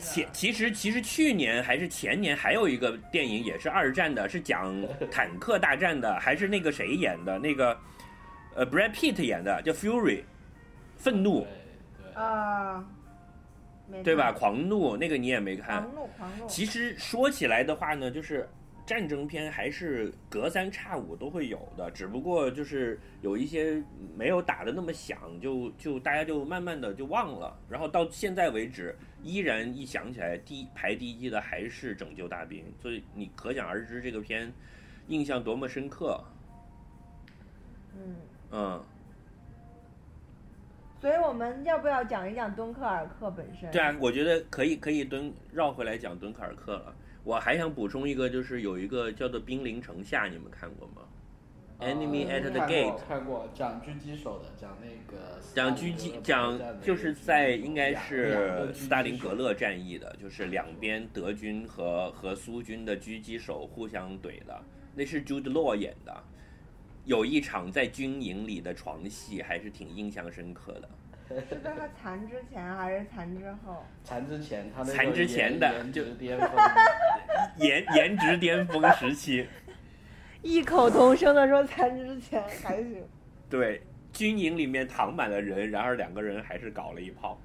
[0.00, 4.74] 前其实其实去年还是前年还有一个电影也是二战的，是讲
[5.10, 7.38] 坦克大战的，还是那个谁演的？
[7.38, 7.76] 那个
[8.54, 10.22] 呃，Brad Pitt 演的，叫 Fury，
[10.96, 11.46] 愤怒。
[12.14, 12.84] 啊。
[14.04, 14.30] 对吧？
[14.30, 15.82] 狂怒那个你也没看。
[15.82, 16.46] 狂怒，狂怒。
[16.46, 18.46] 其实说起来的话呢，就是
[18.88, 23.84] 战争片还是隔三差五都会有的，只不过就是有一些
[24.16, 27.54] 没有打的那么响，就就大家就慢慢的就忘了。
[27.68, 34.50] 然后到现在为止，依然一想起来，第排第一的还是拯救大兵，所以你可想而知这个片
[35.08, 36.18] 印象多么深刻。
[37.94, 38.16] 嗯。
[38.52, 38.84] 嗯。
[40.98, 43.70] 所以我们要不要讲一讲敦刻尔克本身？
[43.70, 46.96] 对啊，我觉得可以，可以敦绕回来讲敦刻尔克了。
[47.24, 51.02] 我还想补充一个，就是有一个叫做《兵临城下》，你们看过吗
[51.80, 64.60] ？Enemy at the Gate，看过，讲狙击手的，讲那个讲狙击，讲就是在应该是斯大林格勒战役的，就是两边德军和和苏军的狙击手互相怼的，
[64.94, 66.24] 那是 Jude Law 演的。
[67.04, 70.88] 有一场在军营里的床戏，还是挺印象深刻的。
[71.28, 73.84] 是在他残之前还是残之后？
[74.02, 76.50] 残之前，他残之前的就巅峰，
[77.58, 79.46] 颜颜值巅峰时期。
[80.42, 83.04] 异口同声的说残之前还行。
[83.50, 87.38] 对，军营里面躺满了人，然而两个人还是搞了一炮。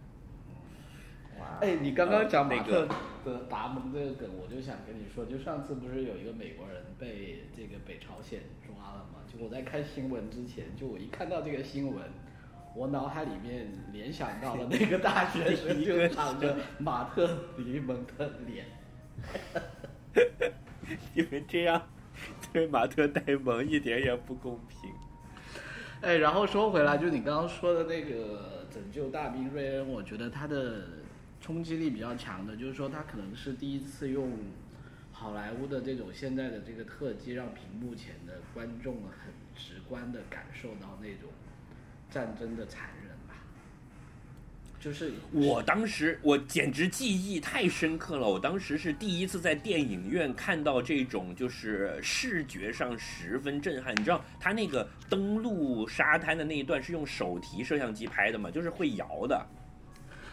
[1.60, 2.88] 哎，你刚刚讲马特
[3.26, 9.20] 的达蒙这个梗，我就想跟你说，就上次不是有一个美国人被这个北朝鲜抓了吗？
[9.28, 12.02] 就我在看新闻之前，就我一看到这个新闻，
[12.76, 18.66] 我脑海里面联想到了那个大学生 就长着马特迪蒙的脸，
[21.16, 21.82] 因为这样
[22.52, 24.92] 对马特戴蒙一点也不公平。
[26.02, 30.82] 哎，然后说回来，就你刚刚说的那个拯救大兵瑞恩，我觉得他的。
[31.44, 34.32] 冲击力比较强的，就是说他可能是第一次用
[35.12, 41.30] 好莱坞的这种现在的这个特技，让屏幕前的观众很直观的感受到那种
[42.14, 43.34] 战争的残忍吧。
[44.80, 53.96] 就是我当时我简直记忆太深刻了，我当时是第一次在电影院看到这种就是视觉上十分震撼。
[53.96, 58.52] 你知道他那个登陆沙滩的那一段是用手提摄像机拍的嘛？
[58.52, 59.46] 就是会摇的。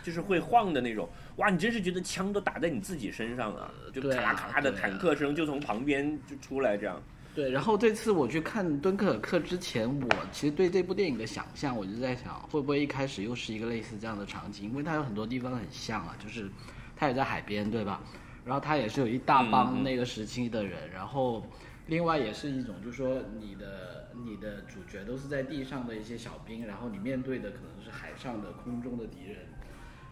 [0.02, 1.50] 就是会晃的那种，哇！
[1.50, 7.02] 你真是觉得枪都打在你自己身上了，就咔咔的坦克声就从旁边就出来这样。
[7.40, 14.68] 对，然后这次我去看敦刻尔克之前，我其实对这部电影的想象，我就在想，会不会一开始又是一个类似这样的场景？
[14.68, 16.50] 因为它有很多地方很像啊，就是
[16.94, 18.02] 它也在海边，对吧？
[18.44, 21.42] 然后它也是有一大帮那个时期的人，然后
[21.86, 29.38] 另外也是一种，就是说你的你的主角都是在地上的一些小兵，然后你面对的可能是海上的、空中的敌人。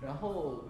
[0.01, 0.65] 然后，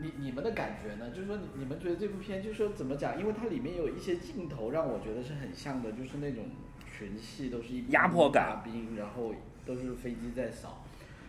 [0.00, 1.10] 你你们的感觉呢？
[1.10, 3.18] 就是说，你你们觉得这部片，就是说怎么讲？
[3.18, 6.46] 因为它里面有一些镜头让我觉得是很像的，就是那种
[6.86, 9.34] 群戏都是一压迫感，兵，然后
[9.66, 10.84] 都是飞机在扫。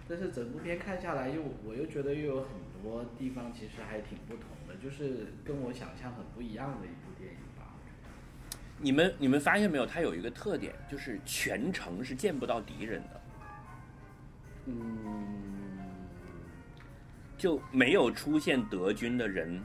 [0.08, 2.50] 但是整部片看下来，又我又觉得又有很
[2.84, 7.74] 多地方其实还挺不同的，就是跟我想象很不一样的一部电影吧。
[8.78, 9.86] 你们你们发现没有？
[9.86, 13.22] 它有一个特点，就是全程是见不到敌人的。
[14.66, 15.59] 嗯。
[17.40, 19.60] 就没有出现德军的人，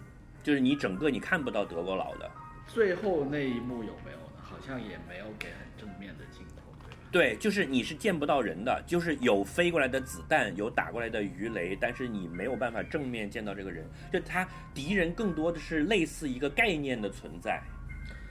[0.44, 2.30] 就是你整个你看不到德国佬的。
[2.68, 4.40] 最后那一幕有没有呢？
[4.40, 6.96] 好像也没有给很正面的镜头，对吧？
[7.10, 13.84] 对，就是你是见不到人的，就是有飞过来的子弹，有打过来的鱼雷，但是你没有办法正面见到这个人。
[14.12, 17.60] 就他敌人更多的是类似一个概念的存在。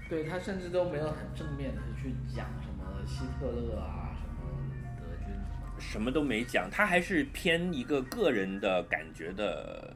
[0.10, 4.13] 对他甚至都没有很正面的去讲什么希特勒啊，
[5.94, 9.96] 什么，都没讲，他还是偏一个个人的感觉的，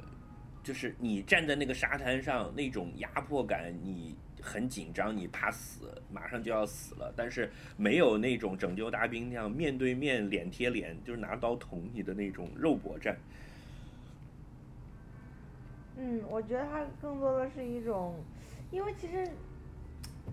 [0.61, 13.17] 就是你站在那个沙滩上那种压迫感，你很紧张，你怕死，马上就要死了，但是没有那种拯救大兵那样面对面、脸贴脸，就是拿刀捅你的那种肉搏战。
[15.97, 18.23] 嗯，我觉得他更多的是一种，
[18.69, 19.27] 因为其实。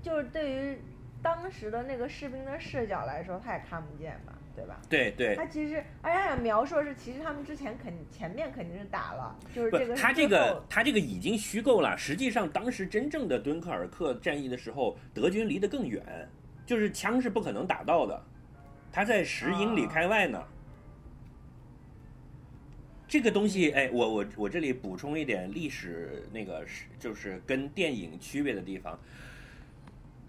[0.02, 0.76] 就是对于
[1.22, 4.80] 当时的那个士兵的视角来说，他也看不见吧，对吧？
[4.88, 5.34] 对对。
[5.34, 9.96] 他其实，而且他描述的是，其实他们之前肯前面肯定是打了，就是这个。
[9.96, 11.96] 他这个他这个已经虚构了。
[11.98, 16.02] 实际上，当时真正的敦刻尔克战役的时候，德军离得更远，
[16.64, 18.22] 就是枪是不可能打到的，
[18.92, 20.42] 他在十英里开外呢。
[23.06, 28.98] 这个东西，哎，我我我这里补充一点历史，那个是就是跟电影区别的地方。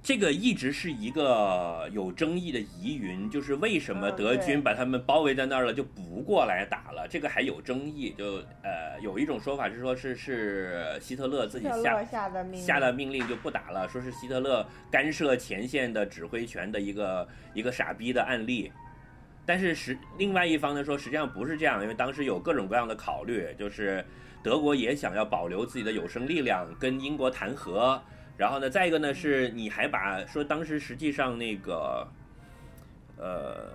[0.05, 7.07] 这个一直是一个有争议的疑云，就是为什么德军把他们包围在那儿了就不过来打了？
[7.09, 8.13] 这个还有争议。
[8.15, 18.71] 就呃，有一种说法是说，是是希特勒自己下下的命下的命令就不打了，说是希特勒干涉前线的指挥权的一个一个傻逼的案例。
[19.43, 24.05] 但是实另外一方呢说，实际上不是这样，因为当时有各种各样的考虑，就是
[24.43, 27.99] 德国也想要保留自己的有生力量，跟英国谈和。
[28.37, 32.07] 然后呢，再一个呢，是你还把说当时实际上那个，
[33.17, 33.71] 呃，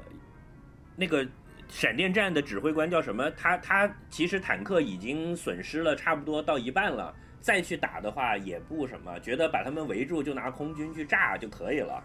[0.96, 1.26] 那个
[1.68, 3.30] 闪电战的指挥官叫什么？
[3.30, 12.02] 他他其实坦克已经损失了差不多到一半了，再去打的话也不什么，觉得把他们围住就拿空军去炸就可以了，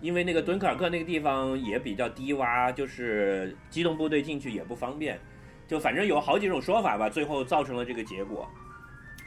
[0.00, 5.20] 因为那个敦刻尔克那个地方也比较低洼，就是机动部队进去也不方便，
[5.68, 8.48] 就反正有好几种说法吧，最后造成了这个结果。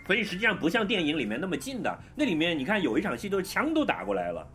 [0.10, 4.48] 所以实际上不像电影里面那么近的，那里面你看有一场戏都是枪都打过来了，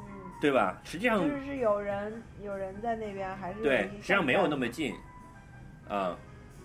[0.00, 0.04] 嗯，
[0.40, 0.80] 对吧？
[0.82, 4.92] 实际上就是有人有人在那边还是对，实际上没有那么近，
[5.88, 6.18] 啊，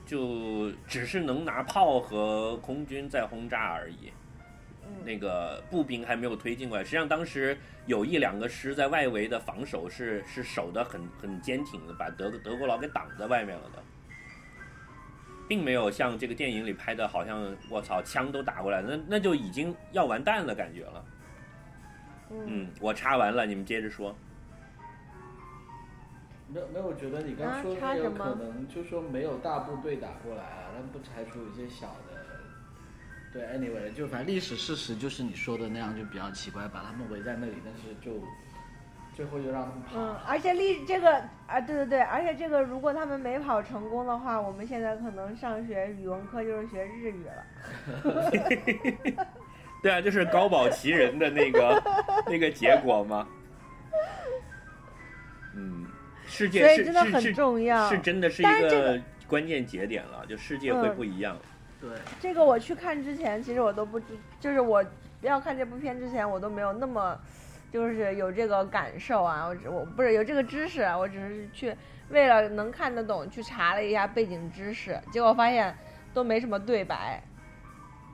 [0.07, 4.11] 就只是能拿炮和空军在轰炸而已，
[5.05, 6.83] 那个步兵还没有推进过来。
[6.83, 13.83] 实际上当时有一两个师在外围的防守是是守的很很坚挺的，把德德国佬给挡在外面了的。
[15.53, 21.05] 并没有像这个电影里拍的，好像我操，枪都打过来，那那就已经要完蛋了感觉了。
[22.31, 24.15] 嗯，我插完了，你们接着说。
[26.47, 32.17] 没有没有我觉得你刚说的有可能，就说没有大部队打过来啊，但不排除一些小的。
[33.31, 38.19] 对，anyway，就反正历史事实就是你说的那样，就比较奇怪，把他们围在那里，但是就。
[39.13, 39.91] 最后就让他们跑。
[39.95, 47.45] 嗯，而且历这个啊，对对对，而且这个如果他们没跑成功的话，我们现在可能上学语文课就是学日语了。
[49.83, 51.81] 对啊，就是高保奇人的那个
[52.25, 53.27] 那个结果吗？
[55.55, 55.85] 嗯，
[56.25, 61.37] 世界是真的很重要，是真的是一个关键节点了，就世界会不一样。
[61.79, 64.83] 对，这个我去看之前，其实我都不知，就是我
[65.21, 67.19] 要看这部片之前，我都没有那么。
[67.73, 71.75] 就是有这个感受啊，我我不是有这个知识，我只是去
[72.09, 75.75] 为了能看得懂去查了一下背景知识，结果发现
[76.13, 77.19] 都没什么对白。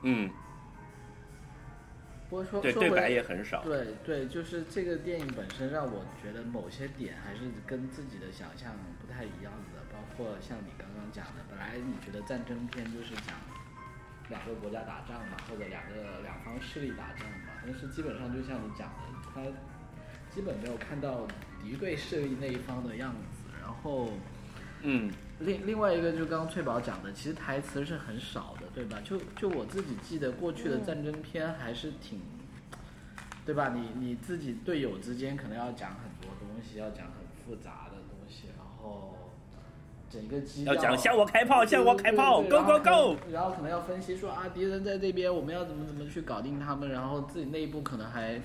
[0.02, 0.30] 嗯。
[2.30, 3.60] 不过说对对白也很少。
[3.62, 13.36] 对对，就是这个电影本身让我觉得某些点还是跟自己的想象不太一样的，包括像你刚刚讲的，本来你觉得战争片就是讲
[14.30, 19.19] 两个国家打仗嘛，或者两个两方势力打仗嘛，但是基本上就像你讲的。
[19.34, 19.40] 他
[20.34, 21.26] 基本没有看到
[21.62, 24.08] 敌对势力那一方的样子，然后，
[24.82, 25.10] 嗯，
[25.40, 28.98] 另另外一个就刚刚翠宝讲的，其实台词是很少的，对吧？
[29.04, 32.20] 就就我自己记得过去的战争片还是挺，
[33.44, 33.74] 对吧？
[33.74, 37.14] 你你自己队友之间可能要讲很多东西，要讲很
[37.44, 39.18] 复杂的东西，然后
[40.08, 48.40] 整个基要讲向我开炮，向我开炮，Go Go Go，然后可能要分析说啊，敌人在这边，我们要怎么怎么去搞定他们，然后自己内部可能还。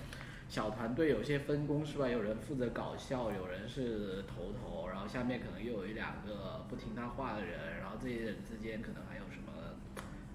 [0.48, 2.08] 小团队有些分工是吧？
[2.08, 9.52] 有人负责搞笑，有人是头头，然后下面可能又有一两个不听他话的人，然后这些人之间可能还有什么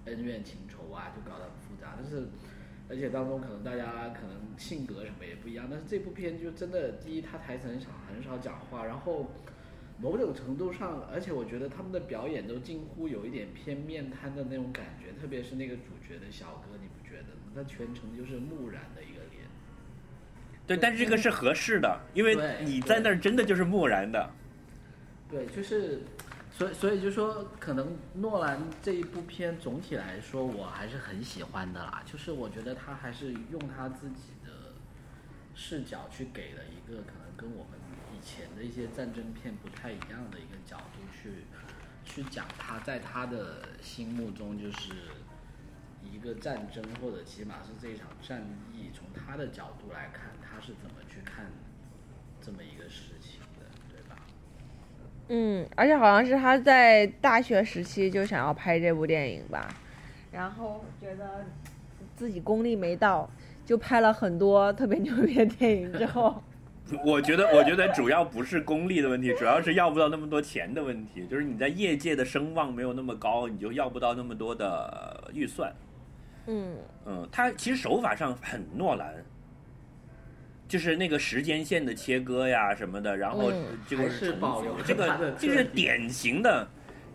[0.05, 1.95] 恩怨情仇啊，就搞得很复杂。
[1.97, 2.27] 但是，
[2.89, 5.67] 而且当中可能大家可能性格什么也不一样。
[5.71, 9.31] 但是这部片就真的，第一他台词很少，很少讲话，然后
[9.97, 17.55] 某种程度上，而且我觉得他们的表演都近乎有一点偏面瘫的那种感觉，特别是那个主角的小哥，你不觉得吗？
[17.55, 19.21] 他全程就是木然的一个。
[20.67, 24.29] 对，但是这个是合适的，因为你在那儿真的就是漠然的。
[25.29, 26.01] 对，就是，
[26.51, 32.03] 所以所以就说，可能诺兰这一部片总体来说我还是很喜欢的啦。
[32.05, 34.73] 就是我觉得他还是用他自己的
[35.55, 37.79] 视角去给了一个可能跟我们
[38.13, 41.45] 以前的一些战争片不太一样的一个角度去
[42.03, 44.93] 去讲他在他的心目中就是
[46.03, 48.43] 一个战争，或者起码是这一场战
[48.73, 51.45] 役，从他的角度来看，他是怎么去看
[52.41, 54.17] 这么一个事情的，对吧？
[55.29, 59.67] 嗯，而且好像是他在大学时期就想要拍这部电影吧，
[60.31, 61.45] 然后觉得
[62.15, 63.29] 自己功力没到，
[63.65, 66.43] 就拍了很多特别牛逼的电影之后，
[67.05, 71.25] 我觉得，我觉得主要不是功力的问题，主要是要不到那么多钱的问题。
[71.27, 75.73] 就是你在业界的声望没有那么高，你就要不到那么多的预算。
[76.47, 76.75] 嗯
[77.05, 79.23] 嗯，他其实手法上很诺兰，
[80.71, 86.65] 就是那个时间线的切割呀什么的，然后嗯这个还是保留这个这是典型的，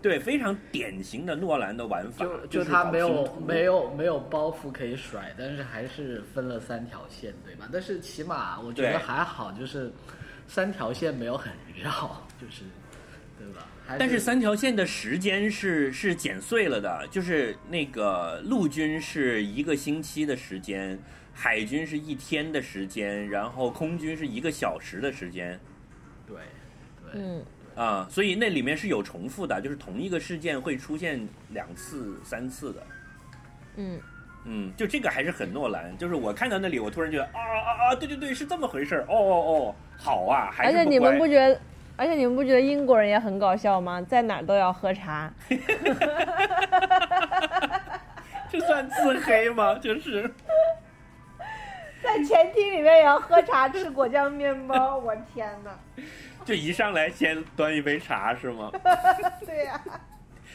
[0.03, 7.67] 对，非常典型的诺兰的玩法，就他没有没有没有包袱可以甩，但是还是分了三条线，对吧？
[7.73, 9.91] 但是起码我觉得还好，就是
[10.47, 11.51] 三条线没有很
[11.83, 12.63] 绕，就是
[13.39, 13.67] 对吧？
[13.87, 20.99] 还但是三条线的时间是是剪碎了的，就是那个陆军是一个星期的时间，
[21.39, 25.61] 海军是一天的时间，然后空军是一个小时的时间
[26.27, 26.37] 对
[27.03, 32.83] 对、嗯啊，所以那里面是有重复的，就是同一个事件会出现两次、三次的。
[33.77, 34.01] 嗯
[34.47, 41.61] 嗯，就这个还是很诺兰，就是我看到那里，我突然觉得啊啊啊，对对对，是这么回事儿，哦哦哦，好啊，还是而且你们不觉得，
[41.97, 44.01] 而且你们不觉得英国人也很搞笑吗？
[44.01, 45.31] 在哪儿都要喝茶。
[48.49, 49.79] 这算自黑吗？
[49.79, 50.33] 就是。
[52.07, 55.77] 在前厅里面也要喝茶吃果酱面包，我天哪！
[56.47, 58.71] 就一上来先端一杯茶是吗？
[59.45, 59.81] 对呀、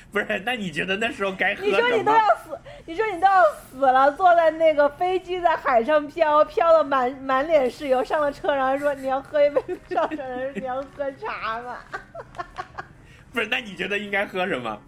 [0.10, 2.02] 不是，那你觉得那时候该喝你说你？
[2.02, 11.78] 都要死，你说你都要死了，坐在那个飞机在海上飘，飘的满满脸是油，上了车，然后说你要喝一杯上车人，你要喝茶吗？
[13.34, 14.82] 不是，那你觉得应该喝什么？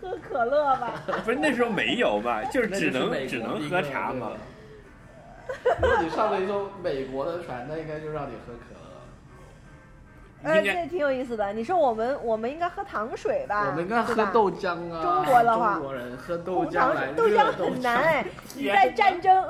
[0.00, 1.02] 喝可乐吧。
[1.24, 4.36] 不是那时候没有吧，就是只能是只能喝茶嘛对吧。
[5.80, 8.78] 如果你上了一艘美国的船，那应该就让你喝可乐。
[10.44, 11.52] 哎，这挺有意思的。
[11.52, 13.66] 你说我们我们应该喝糖水吧？
[13.68, 15.02] 我们应该喝豆浆啊！
[15.02, 19.44] 中国的话中国人喝豆浆来豆浆很难哎，你在战争，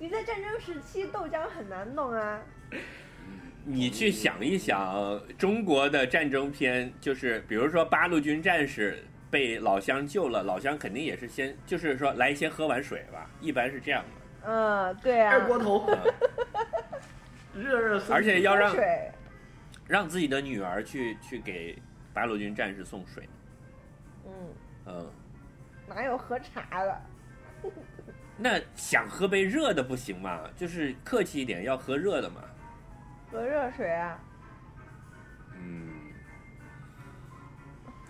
[0.00, 2.40] 你在战争时期豆浆很难弄啊。
[3.64, 14.21] 你去想一想，中国的战争片，就是比如说八路军战士被老乡救了，老乡肯定也是先，就是说来先喝碗水吧，一般是这样的。
[14.44, 15.32] 嗯，对啊。
[15.32, 15.98] 二锅头，嗯
[17.62, 19.10] 热热而且要让水，
[19.86, 21.76] 让自己的女儿去去给
[22.14, 23.28] 八路军战士送水。
[24.24, 24.32] 嗯，
[24.86, 25.10] 嗯，
[25.86, 27.02] 哪有喝茶的？
[28.36, 30.40] 那想喝杯热的不行吗？
[30.56, 32.42] 就是客气一点，要喝热的嘛。
[33.30, 34.18] 喝热水啊。
[35.54, 35.90] 嗯，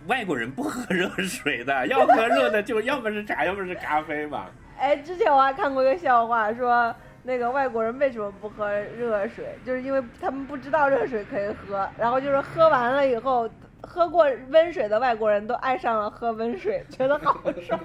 [0.06, 4.48] 外国人不喝热水的，要喝热的就要么是茶，要么是咖啡嘛。
[4.82, 13.48] 哎，之前我还看过一个笑话，说那个外国人为什么不喝热水，就是因为他们不知道热水可以喝，然后就是喝完了以后，
[13.80, 17.80] 喝过温水的外国人都爱上了喝温水，觉得好爽。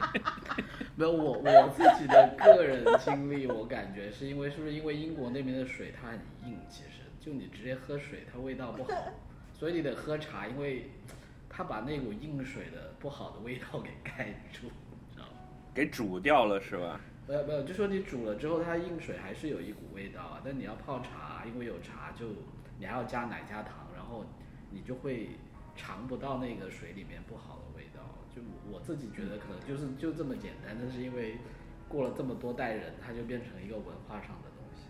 [0.96, 8.90] 没有我我自己的个人经历，我感觉是因为是不是因为英国那边的水它很硬，其实就你直接喝水它味道不好，
[9.52, 10.90] 所以你得喝茶，因为
[11.50, 14.70] 它把那股硬水的不好的味道给盖住？
[15.74, 17.00] 给煮掉了是吧？
[17.26, 20.40] 没有没有，就说你煮了之后，它硬水还是有一股味道啊。
[20.44, 22.26] 但你要泡茶，因为有茶就
[22.78, 24.24] 你还要加奶加糖，然后
[24.70, 25.30] 你就会
[25.74, 28.00] 尝不到那个水里面不好的味道。
[28.34, 31.38] 就我自己觉得可能就是就这么简单，但是因为
[31.88, 34.82] 过了这么多代人，它就变成一个文化上的东西。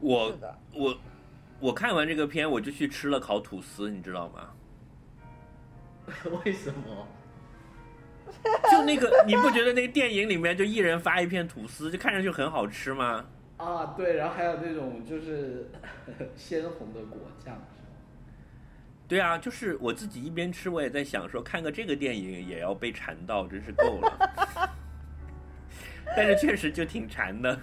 [0.00, 0.38] 我
[0.72, 0.98] 我
[1.60, 4.54] 我看完这个片，我就去吃了烤吐司，你知道吗？
[6.44, 7.06] 为什么？
[8.70, 13.24] 就那个，你不觉得那个电影里面就一人发一片吐司，就看上去很好吃吗？
[13.56, 15.70] 啊，对，然后还有那种就是
[16.34, 17.56] 鲜红的果酱，
[19.06, 24.70] 对啊，就是我自己一边吃，我也在想说，看个这个电影也要被馋到，真是够了。
[26.16, 27.58] 但是确实就挺馋的，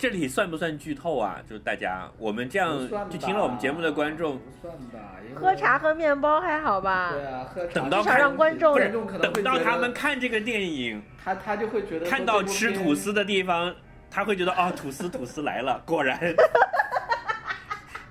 [0.00, 1.36] 这里算不算剧透啊？
[1.46, 4.98] 就是大家，我们这样就听了我们节目的观众，不算吧，
[5.34, 7.12] 喝茶和面包还好吧？
[7.12, 13.74] 对啊，喝茶等到观众观众可能等到他们看这个电影，他他就会觉得看到吃吐司的地方，
[14.10, 16.18] 他会觉得啊，吐司吐司来了， 果然，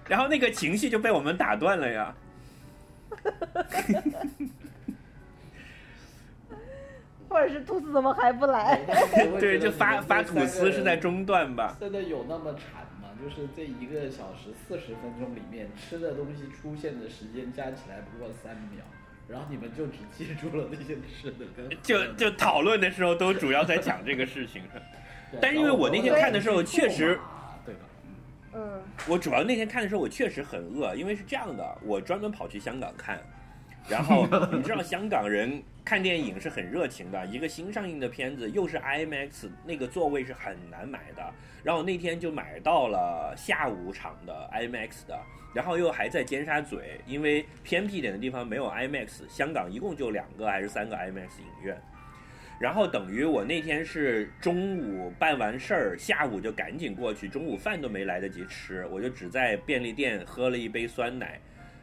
[0.07, 2.13] 然后那个情绪就被我们打断了呀。
[7.29, 8.79] 或者是兔子怎么还不来？
[9.39, 11.77] 对，就发发吐司是在中段吧？
[11.79, 13.09] 真的有那么馋吗？
[13.23, 18.83] 就是这一个小时四十分钟里面吃的东西出现的时间加起来不过三秒，
[19.27, 24.81] 然后你们就只记住了那些吃的跟就就讨论的时候都主要在讲这个事情上。
[25.39, 27.19] 但是因为我那天看的时候确实
[27.63, 27.81] 对吧？
[28.53, 33.21] 嗯嗯，我主要那天看的时候，我确实很饿，因为是这样的，我专门跑去香港看，
[33.89, 41.33] 然后你知道香港人看电影是很热情的，一个新上映的片子又是 IMAX，那个座位是很难买的，
[41.63, 45.19] 然后那天就买到了下午场的 IMAX 的，
[45.55, 46.77] 然后又还在尖沙咀，
[47.07, 51.75] 因为偏僻点的地方没有 IMAX，香港一共就两个还是三个 IMAX 影院。
[52.59, 61.39] 然后等于我那天是中午办完事儿，下午就赶紧过去，中午饭都没来得及吃，我就只在便利店喝了一杯酸奶，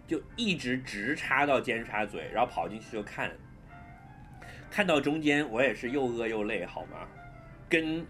[0.06, 3.30] 就一直直插到尖沙咀，然后跑进去就看，
[4.70, 6.98] 看到中间我也是又饿又累，好吗？
[7.68, 8.06] 跟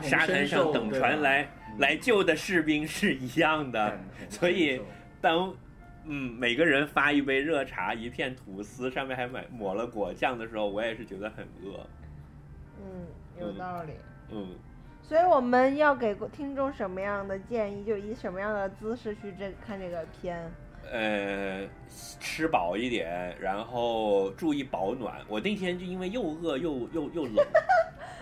[0.00, 3.98] 沙滩上等船来嗯来救的士兵是一样的
[4.30, 4.80] 所以
[5.20, 5.54] 当
[6.04, 11.86] 嗯每个人发一杯热茶，一片吐司，上面还买抹了果酱的时候，我也是觉得很饿。
[12.80, 13.06] 嗯，
[13.38, 13.92] 有道理。
[14.30, 14.56] 嗯，
[15.02, 17.84] 所以我们要给听众什么样的建议？
[17.84, 20.50] 就以什么样的姿势去这看这个片？
[20.92, 21.66] 呃，
[22.20, 25.14] 吃饱一点，然后注意保暖。
[25.28, 27.46] 我那天就因为又饿又又又冷，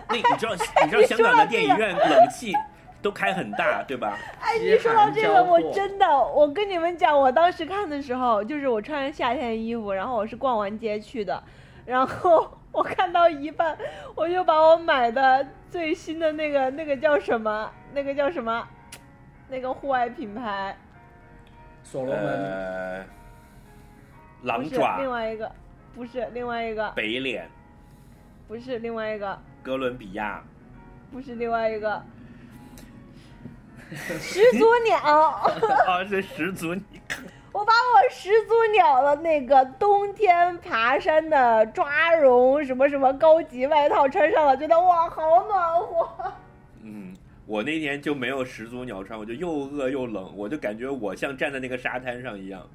[0.09, 0.53] 那你知道
[0.83, 2.53] 你知道香港的电影院冷气
[3.01, 4.17] 都开很大，对吧？
[4.41, 11.43] 哎，饥你说到这个，我真的，我跟你们讲，我当时看的时候，就是我穿着夏天衣服，然后我是逛完街去的，
[11.85, 13.77] 然后我看到一半，
[14.15, 18.67] 我就把我买的最新的那个那个叫什么，那个叫什么，
[19.49, 20.75] 那个户外品牌，
[21.85, 22.25] 所罗门。
[22.25, 23.05] 呃，
[24.41, 25.49] 狼爪、另外一个，
[25.95, 27.49] 不是另外一个，北脸、
[28.47, 30.43] 不是另外一个，哥伦比亚，
[31.11, 32.03] 不是另外一个，
[34.19, 34.99] 始祖鸟。
[35.87, 36.83] 哦，是始祖鸟。
[37.53, 46.33] 我把我始祖鸟的那个冬天爬山的抓绒什么什么高级外套穿上了，觉得哇好暖和。
[46.81, 47.15] 嗯，
[47.47, 52.67] 我那天就没有十足鸟穿，我就又饿又冷，我就感觉我像站在那个沙滩上一样。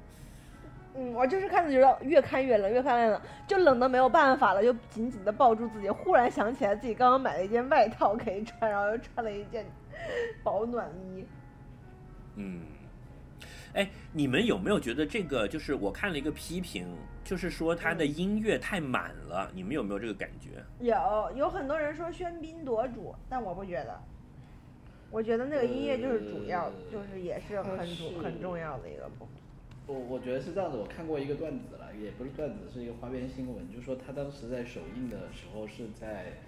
[0.95, 5.89] 嗯，我就是看着觉得越看越冷，越看越冷，就冷的没有办法了，就紧紧的抱住自己。
[5.89, 9.65] 忽然想起来自己刚刚买了一件外套可以穿，然后又穿了一件
[10.43, 11.25] 保暖衣。
[12.35, 12.61] 嗯，
[13.73, 16.87] 哎，你们有没有觉得这个就是我看了一个批评，
[17.23, 20.63] 就是说他的音乐太满了，你们有没有这个感觉？
[20.79, 23.97] 有有很多人说喧宾夺主，但我不觉得。
[25.11, 29.35] 我觉得那个音乐就是主要，呃就是也是很主是很重要的一个部分。
[29.87, 36.39] 我我觉得是这样子，我看过一个段子了，也不是段子，是一个花边新闻，就说他当时在首映的时候是在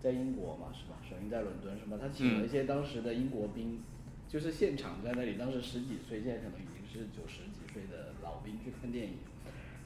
[0.00, 0.98] 在英国嘛，是吧？
[1.08, 1.96] 首映在伦敦是吧？
[2.00, 3.80] 他请了一些当时的英国兵，
[4.26, 9.12] 就是现场在那里，当时十几岁，现在可能已经是九十几岁的老兵去看电影，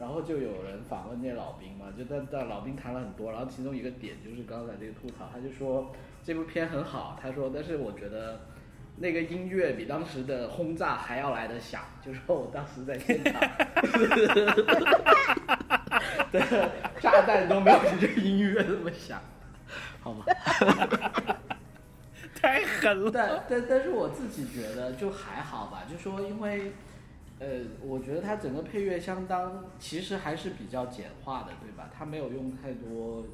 [0.03, 5.93] 然后就有人访问那些老兵嘛，就但但老兵谈了很多，然后其中一个点就是刚才这个吐槽，他就说
[6.25, 8.41] 这部片很好，他说但是我觉得。
[8.95, 13.41] 那个音乐比当时的轰炸还要来得响，就说我当时在现场，
[16.31, 16.39] 对，
[17.01, 19.19] 炸弹都没有你这个音乐那么响，
[19.99, 20.27] 好吗？
[22.37, 23.11] 太狠了。
[23.11, 26.73] 但但但是我自己觉得就还好吧，就说因为，
[27.43, 31.91] 呃，我觉得它整个配乐相当，其实还是比较简化的，对吧？
[31.93, 33.27] 它没有用太多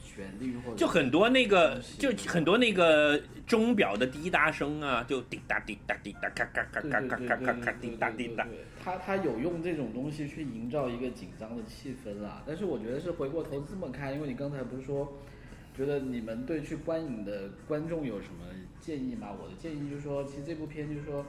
[0.00, 8.44] 旋律或者就很多那个，就很多那个钟表的滴答声啊，就滴答滴答滴答，咔咔咔咔咔咔咔咔滴答滴答。
[8.44, 12.44] 对对，他他有用这种东西去营造一个紧张的气氛啊。
[12.46, 15.12] 但是我觉得是回过头这么看，因为你刚才不是说，
[15.76, 18.44] 觉得你们对去观影的观众有什么
[18.80, 19.30] 建议吗？
[19.32, 21.26] 我的建议就是说，其实这部片就是说，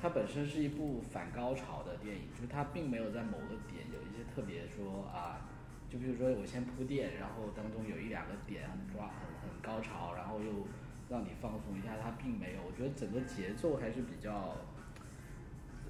[0.00, 5.46] 它本身是一部反高潮的电影，就是它并没有在某个点有一些特别说啊，
[5.90, 10.66] 就比如说我先铺垫，然后当中有一两个点很抓很很高潮，然后又
[11.10, 12.60] 让你放松一下，它并没有。
[12.66, 14.56] 我觉得整个节奏还是比较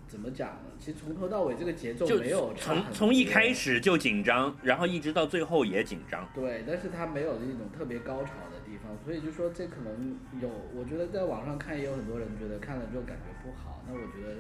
[0.09, 0.71] 怎么讲呢？
[0.79, 6.29] 其实从头到尾这个节奏就没有从从一开始就紧张，然后一直到最后也紧张。
[6.35, 14.39] 对，但是它没有那种特别高潮的地方，所以就说这可能有，我觉得在网上看也有很多人觉得看了之后感觉不好，那我觉得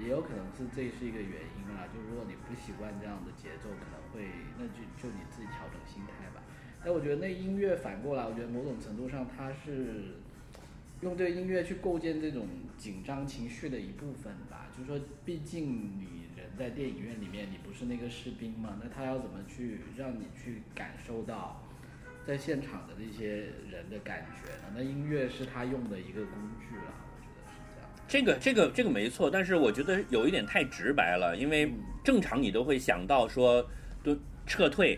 [0.00, 1.84] 也有可能是这是一个原因啦。
[1.92, 6.40] 就如果你不习惯这样的节奏，可能会那就就你自己调整心态吧。
[6.82, 10.16] 但我觉得那音乐反过来，我觉得某种程度上它是
[11.02, 12.48] 用这个音乐去构建这种
[12.78, 14.68] 紧张情绪的一部分吧。
[14.72, 21.62] 就是说，毕竟你人在电影院里面，你不是那个士兵嘛，那他要怎么去让你去感受到
[22.30, 23.26] 在现场的那些
[23.68, 24.72] 人的感觉呢？
[24.76, 27.90] 那音乐是他用的一个工具了，我觉得是这样。
[28.06, 31.72] 这个这个这个没错，但是我觉得有一点太直白了，因为嗯
[32.04, 33.68] 正常你都会想到说，
[34.04, 34.16] 都
[34.46, 34.96] 撤退。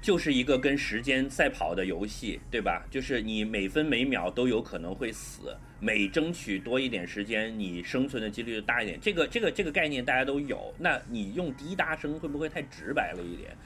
[0.00, 2.86] 就是一个跟时间赛跑的游戏，对吧？
[2.88, 8.96] 就是你每分每秒都有可能会死，每争取多一点时间，你生存的几率就大一点。
[9.00, 10.72] 这个这个这个概念大家都有。
[10.78, 13.56] 那你用滴答声会不会太直白了一点？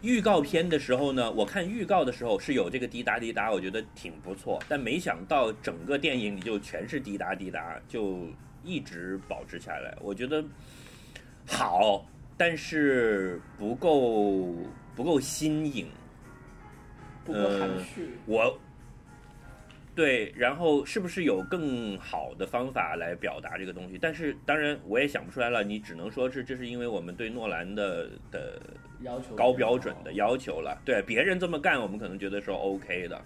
[0.00, 4.62] 预告片的时候呢，我看预告的时候是有这个滴答滴答，我觉得挺不错。
[4.68, 8.26] 但没想到整个电影里就全是滴答滴答，就
[8.62, 9.96] 一直保持下来。
[10.00, 10.44] 我觉得
[11.46, 14.54] 好，但是不够
[14.94, 15.88] 不够新颖。
[17.24, 18.16] 不够含蓄。
[18.24, 18.58] 我
[19.94, 23.98] 对，然后是不是有更好的方法来表达这个东西？
[24.00, 28.58] 但是当然我也想不出来了，你只能说是这是因为我们对诺兰的的
[29.00, 30.78] 要求高标准的要求了。
[30.84, 33.20] 对，别人这么干，我们可能觉得说 OK 的。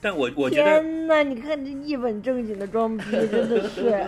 [0.00, 3.90] 但我我觉得天呐，你看这一本正经的装逼，真的是。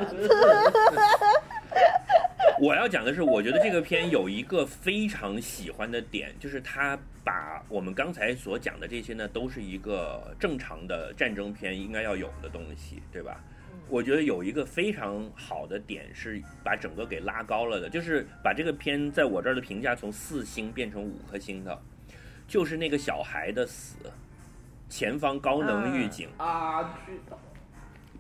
[2.59, 13.43] 我要讲的是，我觉得这个片有一个非常喜欢的点，就是它把我们刚才所讲的这些呢，都是一个正常的战争片应该要有的东西，对吧？
[13.89, 21.81] 我觉得有一个非常好的点是把整个给拉高了的，就是把这个片在我这儿的评价从四星变成五颗星的，
[22.49, 23.97] 就是那个小孩的死，
[24.89, 27.39] 前方高能预警，啊，剧透。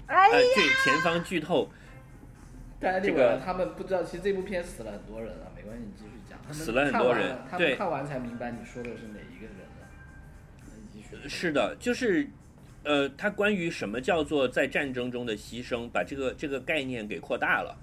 [0.07, 1.69] 哎呃，对，前方剧透，
[2.81, 6.39] 这个但是个他们不知道，其实这部片死了很多人了，没关系，你继续讲。
[6.43, 9.89] 他们死了很多人他对们看完才明白你说的是哪一个人了。
[10.61, 11.29] 那你继续。
[11.29, 12.31] 是的，就是，
[12.87, 17.77] 呃，他关于什么叫做在战争中的牺牲，把这个这个概念给扩大了。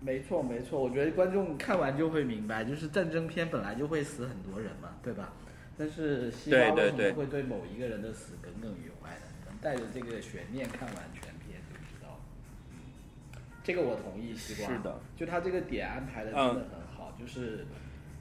[0.00, 5.30] 没错，没错，我觉得观众看完就会明白，就是战争片本来就会死很多人嘛，对吧？
[5.76, 9.26] 但是西对方为什么会对某一个人的死耿耿于怀呢？
[9.46, 13.38] 能带着这个悬念看完全片就知道了。
[13.62, 14.66] 这个我同意，西瓜。
[14.66, 17.66] 是的，就他这个点安排的真的很好，就是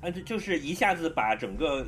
[0.01, 1.87] 啊，这就是一下子把整个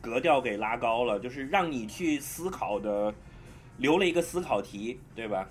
[0.00, 3.14] 格调给拉高了，就是让你去思考的，
[3.82, 5.50] 留了一个思考题，对吧？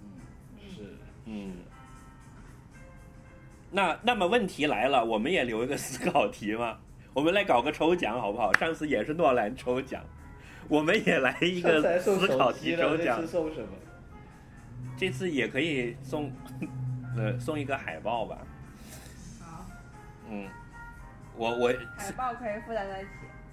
[0.00, 0.82] 嗯是
[1.26, 1.52] 嗯。
[3.72, 6.78] 那那么问题来了，我们也留一个思考题吗，
[7.12, 8.52] 我们来搞个抽奖好不好？
[8.54, 10.04] 上次也是诺兰抽奖，
[10.68, 13.26] 我们也来一个思考题抽奖次。
[13.26, 13.68] 送什么？
[14.96, 16.30] 这次也可以送，
[17.18, 18.38] 呃，送一个海报吧。
[19.40, 19.66] 好，
[20.30, 20.48] 嗯，
[21.36, 23.10] 我我海报可以附带在一起。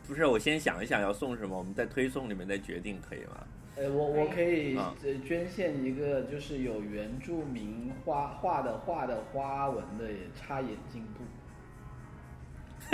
[0.07, 3.37] 不是我先想一想要送什么，我们在推送里面再决定，可以吗？
[3.77, 10.05] 呃，我我可以啊呃捐献一个，就是有原住民画画的画的花纹的
[10.35, 11.23] 插眼镜布，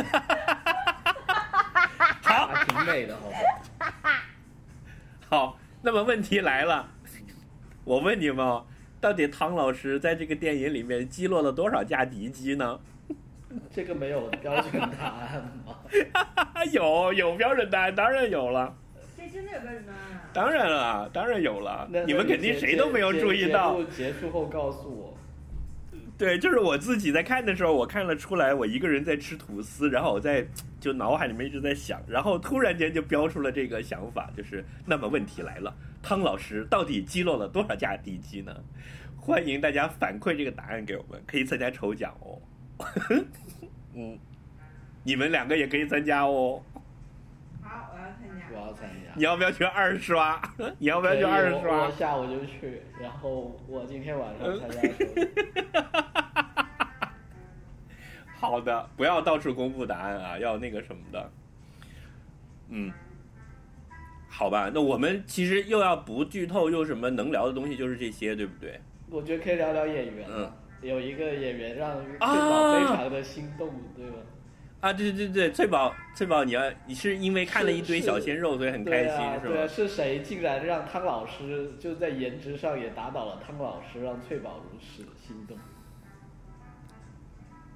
[2.21, 3.38] 好，还挺美的，好吧？
[5.28, 6.91] 好，那么问题来了，
[7.84, 8.65] 我问你们哦，
[9.01, 12.80] 到底汤老师在这个电影里面击落了多少架敌机呢？
[13.73, 15.75] 这个没有标准答案吗？
[16.71, 18.78] 有有标准答案，当然有了，
[19.17, 19.93] 这真的有个人呢？
[20.38, 21.89] 当然了，当然有了。
[22.05, 23.79] 你们肯定谁都没有注意到节。
[23.79, 25.17] 目结束后告诉我，
[26.15, 30.45] 对，就是我自己在看的时候，我看了出来，我一个人在吃吐司，然后我在
[30.79, 35.73] 就脑海里面一直在想，然后突然间就标出了这个想法，就是那么问题来了，
[36.03, 38.55] 汤老师到底击落了多少架敌机呢？
[39.19, 42.38] 欢迎大家反馈这个答案给我们，可以参加抽奖哦。
[43.95, 44.15] 嗯，
[45.03, 46.61] 你们两个也可以参加哦。
[49.16, 50.39] 你要不要去二刷？
[50.78, 51.91] 你要不要去二刷我？
[51.91, 54.82] 下午就去，然后我今天晚上参加。
[58.39, 61.32] 好的，不要到处公布答案啊，要那个什么的。
[62.70, 62.91] 嗯，
[64.30, 68.80] 好吧，那我们其实又要不剧透，又什么能聊的东西就是这些，对不对？
[69.10, 70.51] 我觉得可以聊聊演员嗯。
[70.82, 74.18] 有一个演员让翠啊宝非常的心动，对吧？
[74.80, 79.67] 啊，对对对，翠宝，翠宝，你要你是因为看了一堆小鲜肉，所以很开心，是对啊，吧？
[79.67, 85.57] 是谁竟然让汤老师就在颜值上也打倒了汤老师，让翠宝如此心动？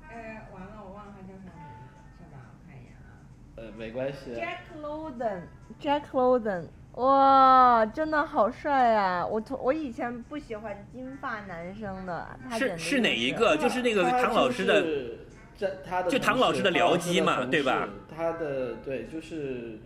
[0.07, 3.17] 哎，完了，我忘了他叫啥名字，稍等，我看一眼啊。
[3.55, 4.35] 呃，没关系。
[4.35, 6.67] Jack Lowden，Jack Lowden，
[7.01, 9.25] 哇，真的好帅啊！
[9.25, 13.57] 我从我以前不喜欢金发男生的，他是是哪一个？
[13.57, 15.17] 就是那个汤老师的，就是
[15.57, 17.87] 这他的就唐老师的僚机嘛对吧？
[18.15, 19.79] 他的对，就是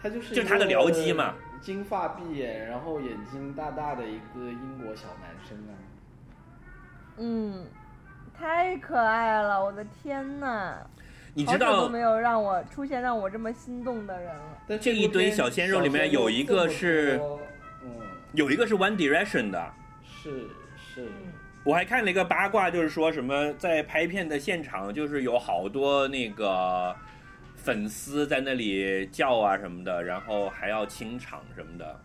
[0.00, 5.72] 他就是就是他的僚机嘛，金发碧眼，然后眼睛大大的一个英国小男生啊。
[7.16, 7.66] 嗯，
[8.36, 10.78] 太可爱了，我的天呐！
[11.36, 14.58] 你知道没有让我出现让我这么心动的人了。
[14.68, 17.20] 但这一堆小鲜肉里面有一个是
[17.82, 17.90] 嗯，
[18.32, 19.72] 有一个是 One Direction 的，
[20.04, 21.08] 是是，
[21.64, 26.94] 我还看了一个八卦，就是说什么在拍片的现场，就是有好多那个
[27.56, 32.00] 粉丝在那里叫啊什么的，然后还要清场什么的。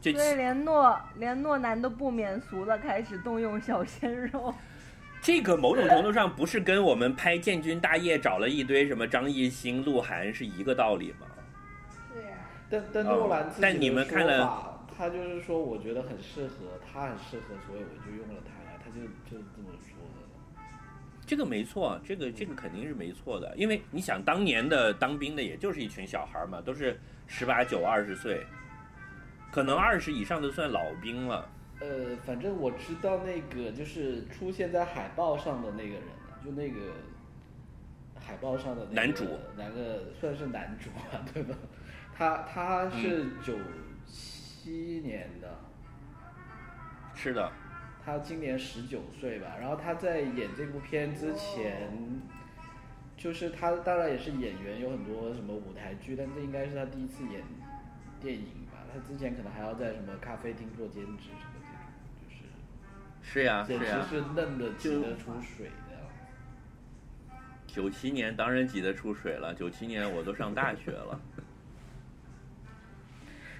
[0.00, 4.52] 就所以连诺连诺男都不免俗的开始动用小鲜肉。
[5.22, 11.26] 这个某种程度上不是跟我们拍《建军大业》找了一堆什么张艺兴、鹿晗是一个道理吗？
[12.12, 12.36] 是呀。
[12.70, 18.57] 但但哦诺兰自己的但你们看了说法，他就是说我觉得很适合，他很适合，所以我就用了，他
[18.98, 20.62] 就就这么说的。
[21.26, 28.46] 这个没错，这个这个肯定是没错的，因为你想当年的当兵的也就是一群小孩嘛，都是十八九、二十岁，
[29.52, 31.46] 可能二十以上的算老兵了。
[31.80, 36.02] 呃，反正我知道那个就是出现在海报上的那个人，
[36.44, 36.80] 就那个
[38.18, 39.24] 海报上的、那个、男主，
[39.56, 41.54] 那个算是男主吧， 对吧？
[42.16, 43.54] 他他是九
[44.06, 45.60] 七年的，
[47.14, 47.52] 是的，
[48.08, 49.56] 他今年十九岁吧。
[49.60, 51.90] 然后他在演这部片之前，
[53.18, 57.42] 就是他当然也是演员，有很多什么舞台剧，但这应该是他第一次演
[58.18, 58.78] 电影吧。
[58.90, 61.76] 他之前可能还要在什么咖啡厅做兼职什么这种，
[62.24, 62.44] 就是。
[63.20, 64.06] 是呀，是简直呀。
[64.08, 65.72] 是嫩的挤得出水的。
[67.66, 71.20] 九七年当然挤得出水了，九七年我都上大学了。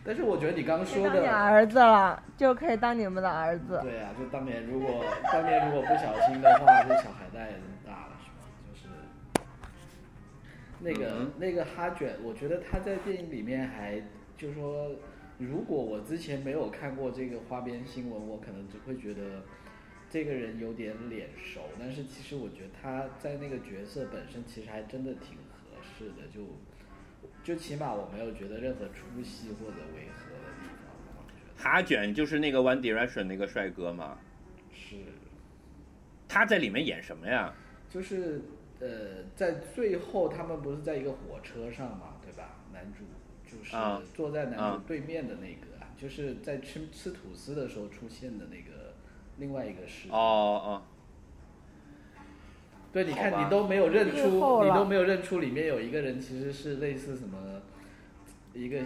[0.09, 3.79] 但是我觉得你刚刚说的，儿子了，就可以当你们的儿子。
[3.83, 8.49] 对呀、就当年如果当年如果不小心的话，这小孩带也这么大了，是吧？
[8.67, 8.89] 就是
[10.81, 14.03] 那个、嗯那个哈卷，我觉得他在电影里面还
[14.39, 14.93] 就说，
[15.37, 19.43] 如果我之前没有看过这个花边新闻，我可能只会觉得
[20.09, 26.41] 这个人有点脸熟，但是其实我觉得他在那个角色本身其实还真的挺合适的，就
[27.49, 30.69] 就起码我没有觉得任何出戏或者违和的地
[31.57, 34.19] 方，哈卷就是那个 One Direction 那个帅哥嘛，
[34.71, 34.97] 是。
[36.29, 37.55] 他在里面演什么呀？
[37.89, 38.43] 就是
[38.81, 42.57] 呃，在最后他们不是在一个火车上嘛，对吧？
[42.71, 43.05] 男主
[43.51, 48.93] 就是啊坐在男主啊对面的那个，啊，就是在吃吃吐司的时候出现的那个
[49.39, 50.13] 另外一个视频。
[50.13, 50.83] 哦哦，
[52.93, 57.61] 对，你看你都没有认出，你都没有认出里面有一个人其实是类似什么
[58.55, 58.80] 一个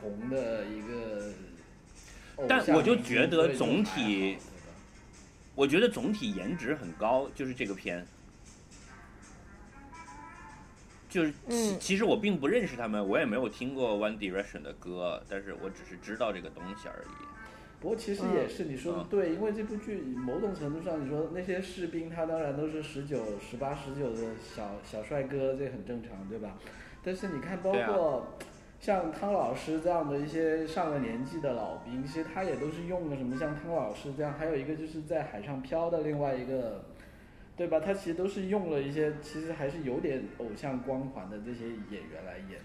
[0.00, 1.32] 红的一个
[2.48, 4.38] 但我就觉得总体
[5.54, 8.04] 我觉得总体颜值很高，就是这个片。
[11.08, 17.08] 就是其嗯其实我并不认识他们，我也没有听过 One Direction 的歌，但是我只是知道这个东西而已。
[17.82, 26.56] 不过其实也是你说的嗯对，因为这部剧某种程度上，你说那些士兵他当然都是十九、十八、十九的小小帅哥，这很正常，对吧？
[27.02, 28.38] 但是你看，包括
[28.78, 36.84] 像汤老师这样的一些上了年纪的老兵，其实他也都是用了什么像汤老师这样，还有一个就是在海上漂的另外一个，
[37.56, 37.80] 对吧？
[37.80, 42.56] 他其实都是用了一些其实还是有点偶像光环的这些演员来演的。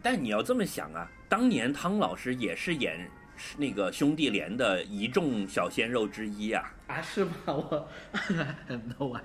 [0.00, 3.10] 但你要这么想啊，当年汤老师也是演
[3.56, 6.72] 那个兄弟连的一众小鲜肉之一啊。
[6.86, 7.30] 啊，是吗？
[7.46, 7.88] 我
[8.68, 9.22] no idea。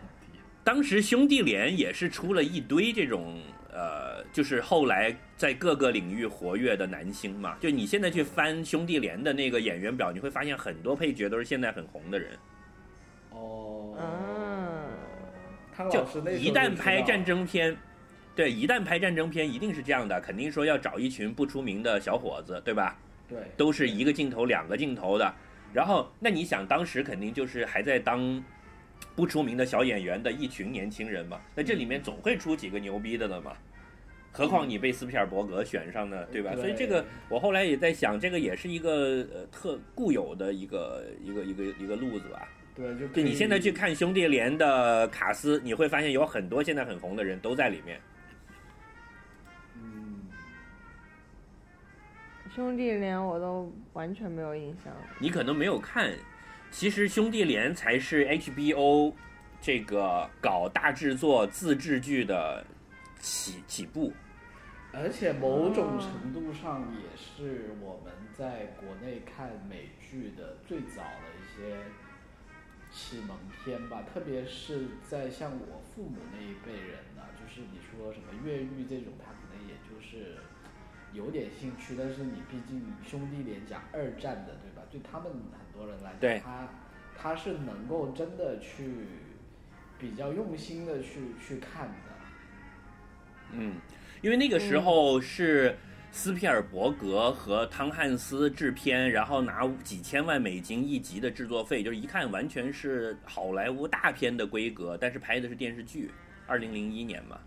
[0.64, 3.42] 当时兄弟连也是出了一堆这种
[3.72, 7.56] 呃，就是后来在各个领域活跃的男星嘛。
[7.60, 12.38] 就你现在去翻兄弟连的那个演员表，你会发现很多配角都是现在很红的人。
[13.32, 17.76] 哦，嗯就一旦拍战争片，
[18.36, 23.00] 对，一旦拍战争片，一定是这样的，肯定说要找一群不出名的小伙子，对吧？
[23.30, 25.34] 对，都是一个镜头、两个镜头的。
[25.72, 28.44] 然后，那你想，当时肯定就是还在当
[29.16, 31.40] 不出名的小演员的一群年轻人嘛。
[31.54, 33.54] 那这里面总会出几个牛逼的的嘛。
[34.32, 36.54] 何况你被斯皮尔伯格选上呢，对吧？
[36.54, 42.48] 对所以这个我后来也在想，这个也是一个呃特固有的一个一个一个一个路子吧。
[42.76, 48.00] 对，就就你现在去看兄弟连的卡斯，你会发现有很多现在很红的人都在里面。
[52.54, 54.94] 兄弟连我都完全没有印象。
[55.20, 56.12] 你可能没有看，
[56.72, 59.14] 其实兄弟连才是 HBO
[59.62, 62.66] 这个搞大制作自制剧的
[63.20, 64.12] 起起步。
[64.92, 71.78] 而且某种程度上也是我们在国内看美剧的最早的一些
[72.92, 80.38] 启蒙片吧，特别是在像我父母那一辈人呢，就是你说什么越狱这种，他可能也就是
[81.14, 84.84] 有点兴趣，但是你毕竟兄弟连讲二战的，对吧？
[84.92, 85.42] 对他们很
[85.74, 86.68] 多人来讲，他
[87.18, 89.08] 他是能够真的去
[89.98, 92.12] 比较用心的去去看的，
[93.54, 93.76] 嗯。
[94.22, 95.78] 因为那个时候是
[96.12, 106.12] 斯皮尔伯格和汤汉斯制片，然后拿几千万美金一集的制作费，就是一看完全是好莱坞大片的规格，但是拍的是电视剧。
[106.48, 107.40] 二零零一年嘛，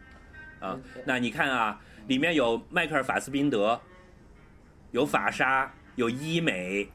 [0.63, 3.81] 啊，那你看啊，里面有迈克尔·法斯宾德，
[4.93, 6.89] 有法莎，有伊美，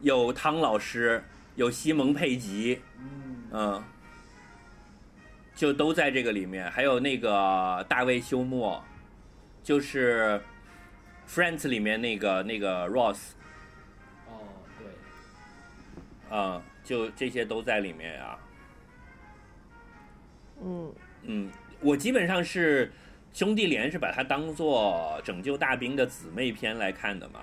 [0.00, 1.22] 有汤老师，
[1.56, 2.80] 有西蒙·佩吉，
[3.50, 3.82] 嗯。
[5.56, 8.82] 就都在这个里面，还有那个大卫休谟，
[9.62, 10.42] 就是
[11.32, 13.34] 《Friends》里面那个那个 Ross。
[14.26, 14.42] 哦，
[14.76, 14.88] 对。
[16.28, 18.38] 嗯，就这些都在里面呀。
[20.60, 20.92] 嗯。
[21.22, 21.50] 嗯，
[21.84, 22.90] 我基本上是
[23.32, 27.42] 兄弟连是把它当做拯救大兵的姊妹篇来看的嘛，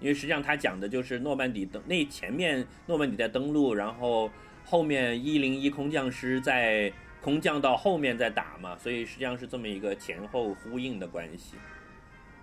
[0.00, 4.30] 因为实际上它讲的就是诺曼底登那前面诺曼底在登陆，然后
[4.64, 6.92] 后面一零一空降师在。
[7.22, 11.54] 空降到后面再打嘛，所以实际上是这么一个前后呼应的关系，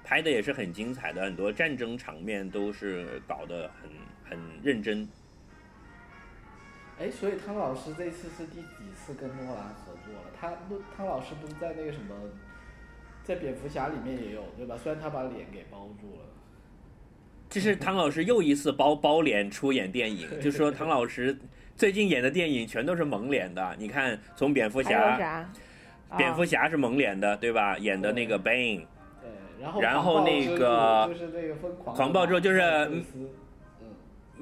[0.03, 3.89] 拍的也是很精彩的，很多战争场面都是搞得很
[4.29, 5.09] 很认真。
[6.99, 10.26] 哎，所以汤老师这次是第几次跟诺兰合作了？
[10.39, 10.53] 他
[10.95, 12.15] 汤老师不是在那个什么，
[13.23, 14.75] 在蝙蝠侠里面也有对吧？
[14.77, 16.25] 虽然他把脸给包住了。
[17.49, 21.37] 这是汤老师又一次包包脸出演电影，就说汤老师。
[21.75, 25.47] 最近演的电影全都是蒙脸的，你看，从蝙蝠侠，
[26.17, 27.77] 蝙蝠侠是蒙脸的，对吧？
[27.77, 28.83] 演的那个 Bane，
[29.21, 29.29] 对，
[29.61, 32.59] 然后然后那个就是那个疯狂狂暴之后就是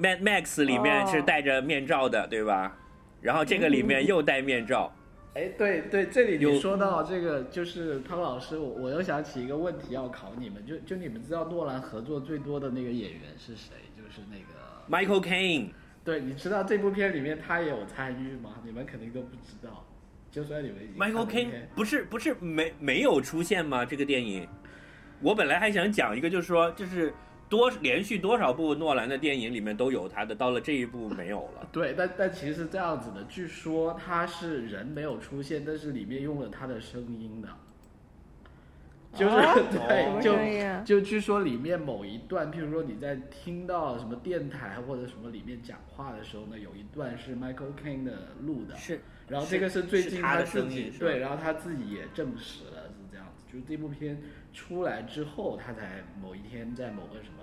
[0.00, 2.74] Mad Max 里面是戴着面罩的，对吧？
[3.20, 4.90] 然后这个里面又戴面罩。
[5.36, 13.74] 哎，对对，这里你说到这个，就是汤老师，我我又想起一个问题要考你们，就就你们知道诺兰合作最多的那个演员是谁？
[13.94, 14.56] 就是那个
[14.88, 15.68] Michael Caine。
[16.02, 18.54] 对，你知道这部片里面他也有参与吗？
[18.64, 19.84] 你们肯定都不知道。
[20.30, 23.84] 就算你们 Michael King 不是不是没没有出现吗？
[23.84, 24.48] 这个电影，
[25.20, 27.12] 我本来还想讲一个，就是说，就是
[27.48, 31.68] 多连续多少部诺兰的电影里面都有他的，到了这一部没有了。
[31.72, 37.48] 对，但但其实是这样子的，据说他是人没有出现，但是里面用了他的声音的。
[39.14, 39.36] 就是
[39.72, 54.20] 对，就就据说里面某一段，譬如说你在听到什么电台或者什么里面讲话的时候呢，有一段是 Michael Caine 的录的，是，然后这个是最近他自己对，然后他自己也证实了是这样子，就是这部片
[54.56, 57.42] 出来之后，他才某一天在某个什么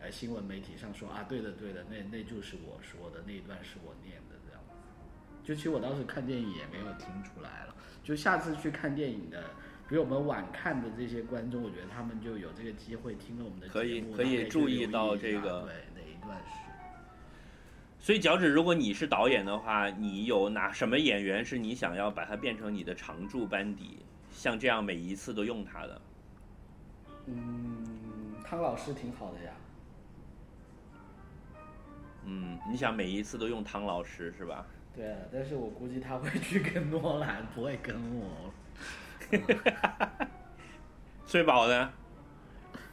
[0.00, 4.74] 呃新闻媒体上说啊，对的对的，那那就是我说的那一段是我念的这样子，
[5.44, 9.44] 就其实我当时看电影也没有听出来了，就下次去看电影的。
[9.86, 16.54] 比我们晚看的这些观众，我觉得他们就有这个机会听了我们的节目，可以可以注意到这个对哪一段是。
[18.00, 23.98] 所以脚趾，如果你是导演的话，你有哪什么演员是你想要把它变成你的常驻班底，
[24.32, 26.00] 像这样每一次都用他的？
[27.26, 29.50] 嗯，汤老师挺好的呀。
[32.26, 34.64] 嗯，你想每一次都用汤老师是吧？
[34.94, 38.50] 对啊，但是我估计他会去跟诺兰，不会跟我。
[41.26, 41.90] 睡饱呢？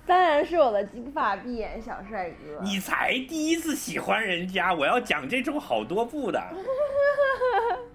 [0.05, 2.59] 当然是我的金发碧眼小帅哥。
[2.63, 6.41] 你才第一次喜欢人家，我要讲这种好多部的。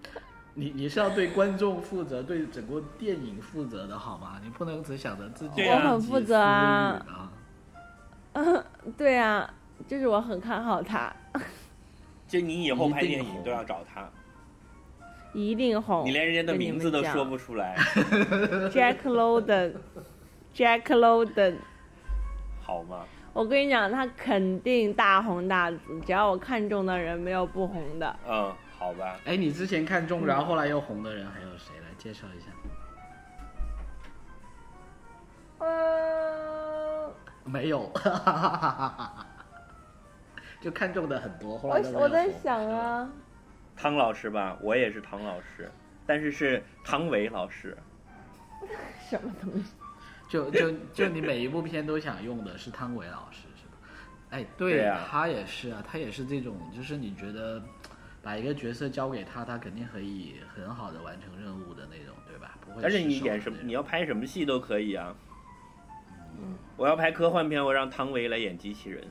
[0.59, 4.41] 你你是要对观众负责，对整个电影负责的好吗？
[4.43, 5.63] 你不能只想着自己。
[5.63, 7.31] 我很负责啊。
[8.33, 8.65] 嗯，
[8.97, 9.49] 对啊，
[9.87, 11.15] 就是我很看好他。
[12.27, 14.09] 就你以后拍电影都要找他。
[15.35, 16.07] 一定红！
[16.07, 17.77] 你连人家的名字都说不出来。
[18.73, 21.57] Jack London，Jack London，
[22.63, 23.05] 好吗？
[23.35, 28.17] 我跟你讲，他肯定大红大紫，只要我看中的人，没有不红的。
[28.27, 28.51] 嗯，
[28.87, 29.19] 好吧。
[29.25, 31.75] 哎，你之前看中，然后后来又红的人还有谁？
[31.81, 32.47] 来介绍一下。
[35.59, 37.13] 呃，
[37.45, 37.91] 没有，
[40.63, 43.11] 就看中的很多，后来我我在想啊。
[43.75, 45.69] 汤老师吧，我也是汤老师，
[46.07, 47.77] 但是是汤唯老师。
[49.11, 49.73] 什么东西？
[50.29, 53.73] 就就就你每一部片都想用的是汤唯老师是吧？
[54.31, 57.61] 哎，对，他也是啊，他也是这种，就是你觉得
[58.27, 62.59] 把一个角色交给他，他肯定可以很好的完成任务的那种，对吧？
[62.61, 62.83] 不会。
[62.83, 65.15] 而且你演什么，你要拍什么戏都可以啊。
[66.37, 69.07] 嗯，我要拍科幻片，我让汤唯来演机器人。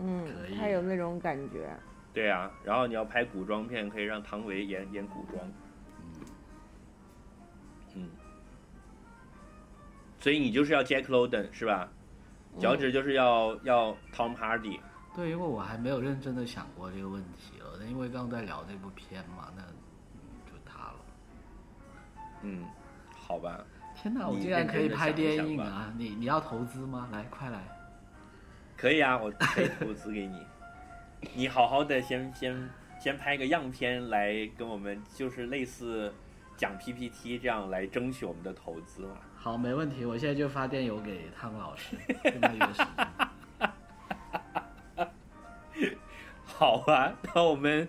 [0.00, 0.28] 嗯，
[0.58, 1.74] 他有那种感觉。
[2.12, 5.42] 对啊，然后你要拍古装片，可以让汤唯演演古装。
[7.94, 8.06] 嗯，
[10.18, 11.90] 所以你就是要 Jack London 是吧？
[12.58, 14.78] 脚趾就是要要 Tom Hardy。
[15.14, 19.62] 对，因为我还没有认真的想过这个问题了，因为刚刚在聊这部片嘛，那
[20.50, 20.94] 就他了。
[22.42, 22.64] 嗯，
[23.14, 23.62] 好吧。
[23.94, 25.92] 天哪，我竟然可以拍电影啊！
[25.98, 27.08] 你你要投资吗？
[27.12, 27.62] 来，快来。
[28.74, 30.40] 可以啊，我可以投资给你。
[31.34, 36.12] 你好好的先先先拍个样片来跟我们，就是类似
[36.56, 39.18] 讲 PPT 这样来争取我们的投资嘛。
[39.36, 43.28] 好，没问题，我现在就发电邮给汤老师，跟他约时间。
[46.58, 47.88] 好吧，那我们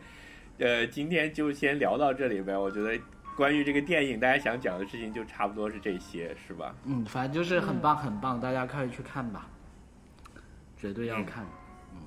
[0.57, 2.57] 呃今天就先聊到这里呗。
[2.57, 2.97] 我觉得
[3.35, 6.73] 关于这个电影，大家想讲的事情就差不多是这些，是吧？
[6.85, 9.47] 嗯，反正就是很棒很棒，大家快去看吧，
[10.77, 11.43] 绝对要看。
[11.43, 11.99] 嗯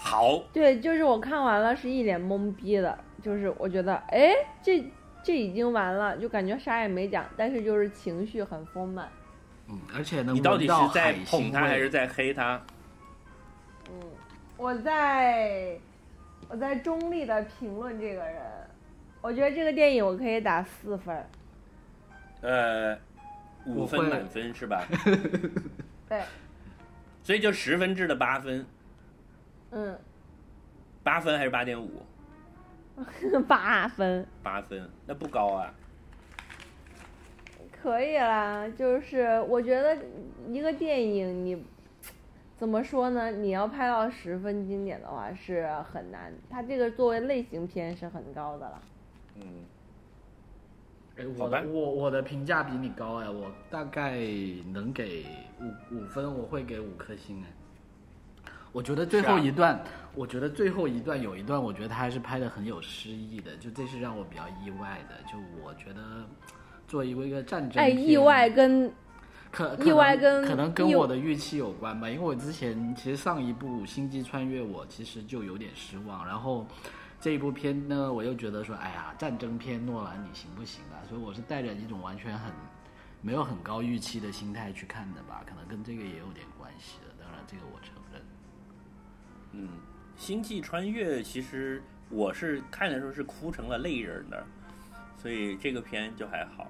[0.00, 4.32] 好，对，就是我看完了是一脸懵逼的，就是我觉得，哎，
[4.62, 4.84] 这
[5.24, 9.08] 这已经完了，就感觉啥也没讲，但是就是情绪很丰满。
[9.68, 12.62] 嗯，而且能你到底是在捧他还是在黑他？
[14.58, 15.78] 嗯，我在
[16.48, 18.42] 我在中立的评论这个人，
[19.20, 21.24] 我觉得这个电影我可以打四分。
[22.40, 22.98] 呃，
[23.66, 24.84] 五分满分是吧？
[26.08, 26.22] 对。
[27.22, 28.64] 所以就十分制的八分。
[29.70, 29.98] 嗯，
[31.02, 32.02] 八分还是八点五？
[33.46, 34.26] 八分。
[34.42, 35.74] 八分，那不高啊。
[37.82, 39.96] 可以啦，就是我觉得
[40.48, 41.64] 一个电影，你
[42.58, 43.30] 怎么说呢？
[43.30, 46.32] 你要拍到十分经典的话是很难。
[46.50, 48.82] 它这个作为类型片是很高的了。
[49.36, 49.42] 嗯。
[51.16, 54.18] 哎，我的我我的评价比你高哎，我大概
[54.72, 55.24] 能给
[55.60, 57.46] 五五分，我会给五颗星哎。
[58.70, 59.80] 我觉得最后一段，
[60.14, 65.14] 我觉得最后一段有一段，我觉得他还是拍的很有诗意的，就这是让我比较意外的。
[65.30, 66.00] 就我觉得，
[66.86, 68.92] 作为一个战争，哎，意外跟
[69.50, 72.08] 可意外跟可能跟我的预期有关吧。
[72.08, 76.26] 因为我之前其实上一部《星际穿越》，我其实就有点失望。
[76.26, 76.66] 然后
[77.20, 81.00] 这一部片呢，我又觉得说，哎呀，战争片诺兰你行不行啊？
[81.08, 82.52] 所以我是带着一种完全很
[83.22, 85.42] 没有很高预期的心态去看的吧。
[85.46, 87.14] 可能跟这个也有点关系的。
[87.22, 88.22] 当然，这个我承认。
[89.52, 89.68] 嗯，
[90.16, 94.46] 星际穿越其实我是看的时候是哭成了泪人的，
[95.16, 96.68] 所以这个片就还好，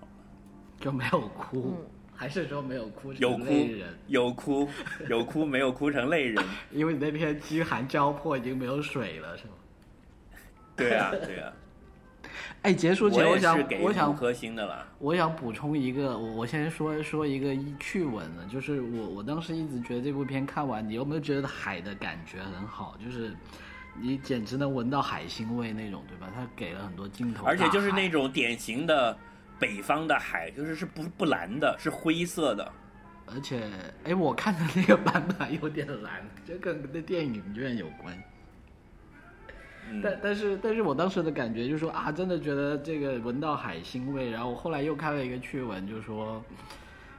[0.79, 1.77] 就没有哭，
[2.19, 3.97] 还是说没有哭成泪人？
[4.09, 4.69] 有哭，
[5.09, 9.53] 有哭，没有哭成泪人， 因为你那片饥寒交迫已经没有水了，是吗？
[10.75, 11.53] 对啊，对啊。
[12.63, 14.85] 哎，结束前我想，我想核心的了。
[14.99, 22.99] 我想补充一个，我我先说说一个趣闻呢，就是我我当时一直觉得这部片看完，你有没有觉得海的感觉很好？
[23.05, 23.33] 就是
[23.95, 26.29] 你简直能闻到海腥味那种，对吧？
[26.35, 29.17] 他给了很多镜头，而且就是那种典型的
[29.59, 32.73] 北方的海，就是是不不蓝的，是灰色的。
[33.27, 33.71] 而且，
[34.05, 38.17] 哎，我看的那个版本有点蓝，这跟那电影院有关。
[40.03, 44.31] 但但是但是我当时的感觉就是说啊，真的觉得这个闻到海腥味。
[44.31, 46.43] 然后我后来又看了一个趣闻，就是说，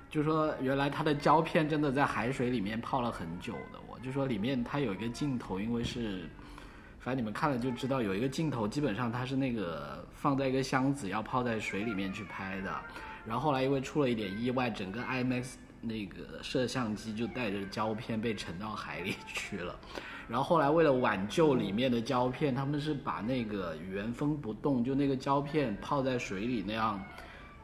[0.09, 3.79] 就说原来它的胶片真的在海水里面泡了很久的。
[3.87, 6.29] 我就说里面它有一个镜头，因为是，
[6.99, 12.75] 反正你们看了就知道，有一个镜头基本上它是那个放在一个箱子要泡在水里面去拍的。
[13.25, 19.77] 然后后来因为出了一点意外，整个 IMAX 那个摄像机就带着胶片被沉到海里去了。
[20.27, 27.01] 然后后来为了挽救里面的胶片，他们是把那个原封不动就那个胶片泡在水里那样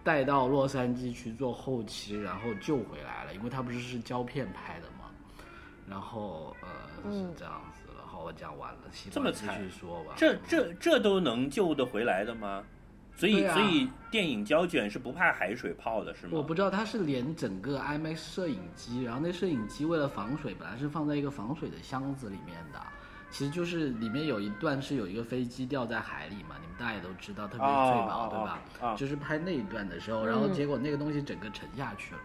[0.03, 5.11] 带到洛杉矶去做后期，然后救回来了，因为它不是是胶片拍的嘛。
[5.87, 7.61] 然后呃是这样
[8.25, 8.79] 我讲完了，
[9.11, 10.13] 这么继续说吧。
[10.17, 12.63] 这这这都能救得回来的吗？
[13.15, 16.31] 所以，所以电影胶卷是不怕海水泡的，是吗？
[16.33, 22.81] 我不知道，它是连整个 IMAX 摄影机，然后那摄影机为了防水，本来是放在一个防水的箱子里面的。
[23.31, 28.61] 其实就是里面有一段是有一个飞机掉在海里嘛，你们大家也都知道，特别是翠宝，对吧？
[28.81, 32.21] 啊，就是拍那一段的时候，然后结果那个东西整个沉下去了。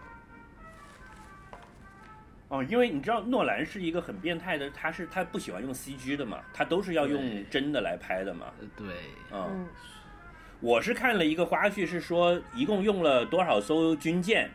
[2.51, 8.47] 哦，因为你知道诺兰是一个很变态的，他是他不喜欢用 CG 的嘛，他都是要用真的来拍的嘛。
[8.75, 8.87] 对，
[9.31, 9.65] 嗯。
[10.59, 14.51] 我是看了一个花絮，是说一共用了多少艘军舰，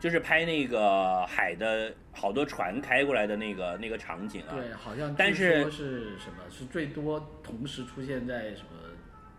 [0.00, 4.54] 就是拍那个海的好多船开过来的那个那个场景啊。
[4.54, 8.70] 对，好像但是说是什么是最多同时出现在什么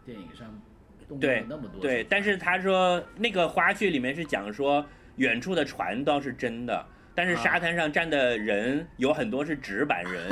[0.06, 0.62] 电影上
[1.20, 4.86] 对那么多对，但是他说那个花絮里面是讲说
[5.16, 6.86] 远处的船倒是真的，
[7.16, 10.30] 但是啊沙滩上站的人有很多是纸板人。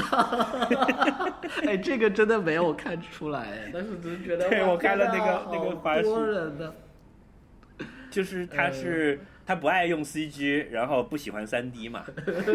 [1.65, 6.75] 哎，这个真的没有看出来，但是只是觉得哇对我看了那个那个好花絮多人的。
[8.11, 12.05] 就是他嗯是、他不爱用 CG，然后不喜欢 3D 嘛。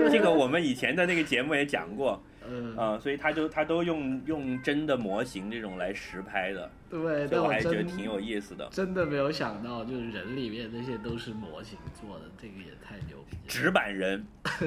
[0.08, 8.68] 这个我们以前的那个节目也讲过嗯，啊、所以他就他都用用真的模型这种来实拍的，对，所以我还觉得挺有意思的。
[8.70, 13.42] 真的没有想到，就是人里面那些都是模型做的，这个也太牛逼了。
[13.46, 14.26] 纸板人，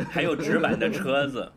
[0.10, 1.52] 还有纸板的车子，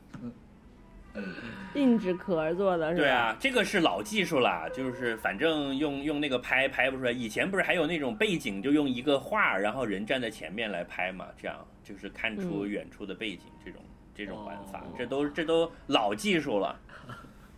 [1.74, 3.00] 硬纸壳做的是吧？
[3.02, 7.10] 对啊，这个是老技术啦，就是反正用用那个拍拍不出来。
[7.12, 13.80] 以前不是还有那种背景，就用一个画，然后人站在前面来拍嘛，这样就是看出嗯远处的背景这种、
[14.14, 16.78] 这种玩法哦，这都这都老技术了。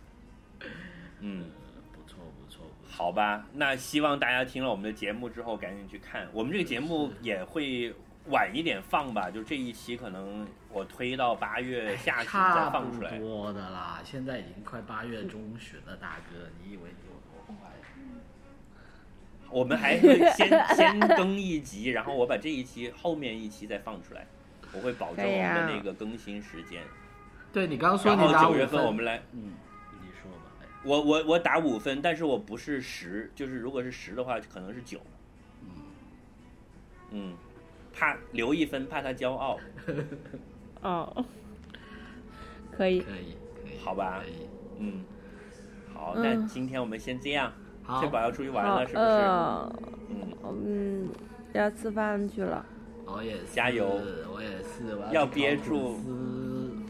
[1.19, 1.45] 嗯，
[1.93, 2.89] 不错不错不错。
[2.89, 6.27] 好吧，那希望大家听了我们的节目之后赶紧去看。
[6.33, 7.93] 我们这个节目也会
[8.29, 13.25] 晚一点放吧，就这一期可能我推到八月下旬再放出来不。
[13.25, 17.13] 多的啦，现在已经快八月中旬了，大哥，你以为你有
[17.45, 17.69] 多快？
[19.49, 24.27] 我们还会先 先更一集，然后我把这一期后面一期再放出来，
[24.73, 26.83] 我会保证我们的那个更新时间。
[27.53, 29.53] 对你刚刚说然后你打五九月份我们来，嗯，
[30.01, 34.99] 你说吧，哎我我我打五分，但是我不是十，就是如果是十的话，可能是九。
[35.63, 35.69] 嗯，
[37.11, 37.33] 嗯，
[37.93, 39.57] 怕留一分，怕他骄傲，
[40.81, 41.25] 哦，
[42.71, 44.21] 可以，可以可以，好吧，
[44.77, 45.03] 嗯。
[45.93, 46.21] 好，嗯。
[46.21, 47.51] 那今天我们先这样。
[47.81, 48.01] 好。
[48.01, 49.05] 这宝要出去玩了，是不是？
[49.05, 49.75] 呃，
[50.09, 51.09] 嗯，嗯，
[51.53, 52.63] 要吃饭去了。
[53.07, 53.85] 我也是，加油
[54.33, 56.83] 我也是，我要憋住嗯，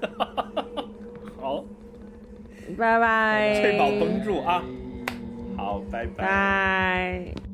[1.40, 1.64] 好，
[2.76, 3.60] 拜拜。
[3.60, 4.62] 翠宝绷住啊！
[5.56, 6.24] 好，拜拜。
[6.24, 7.49] 拜。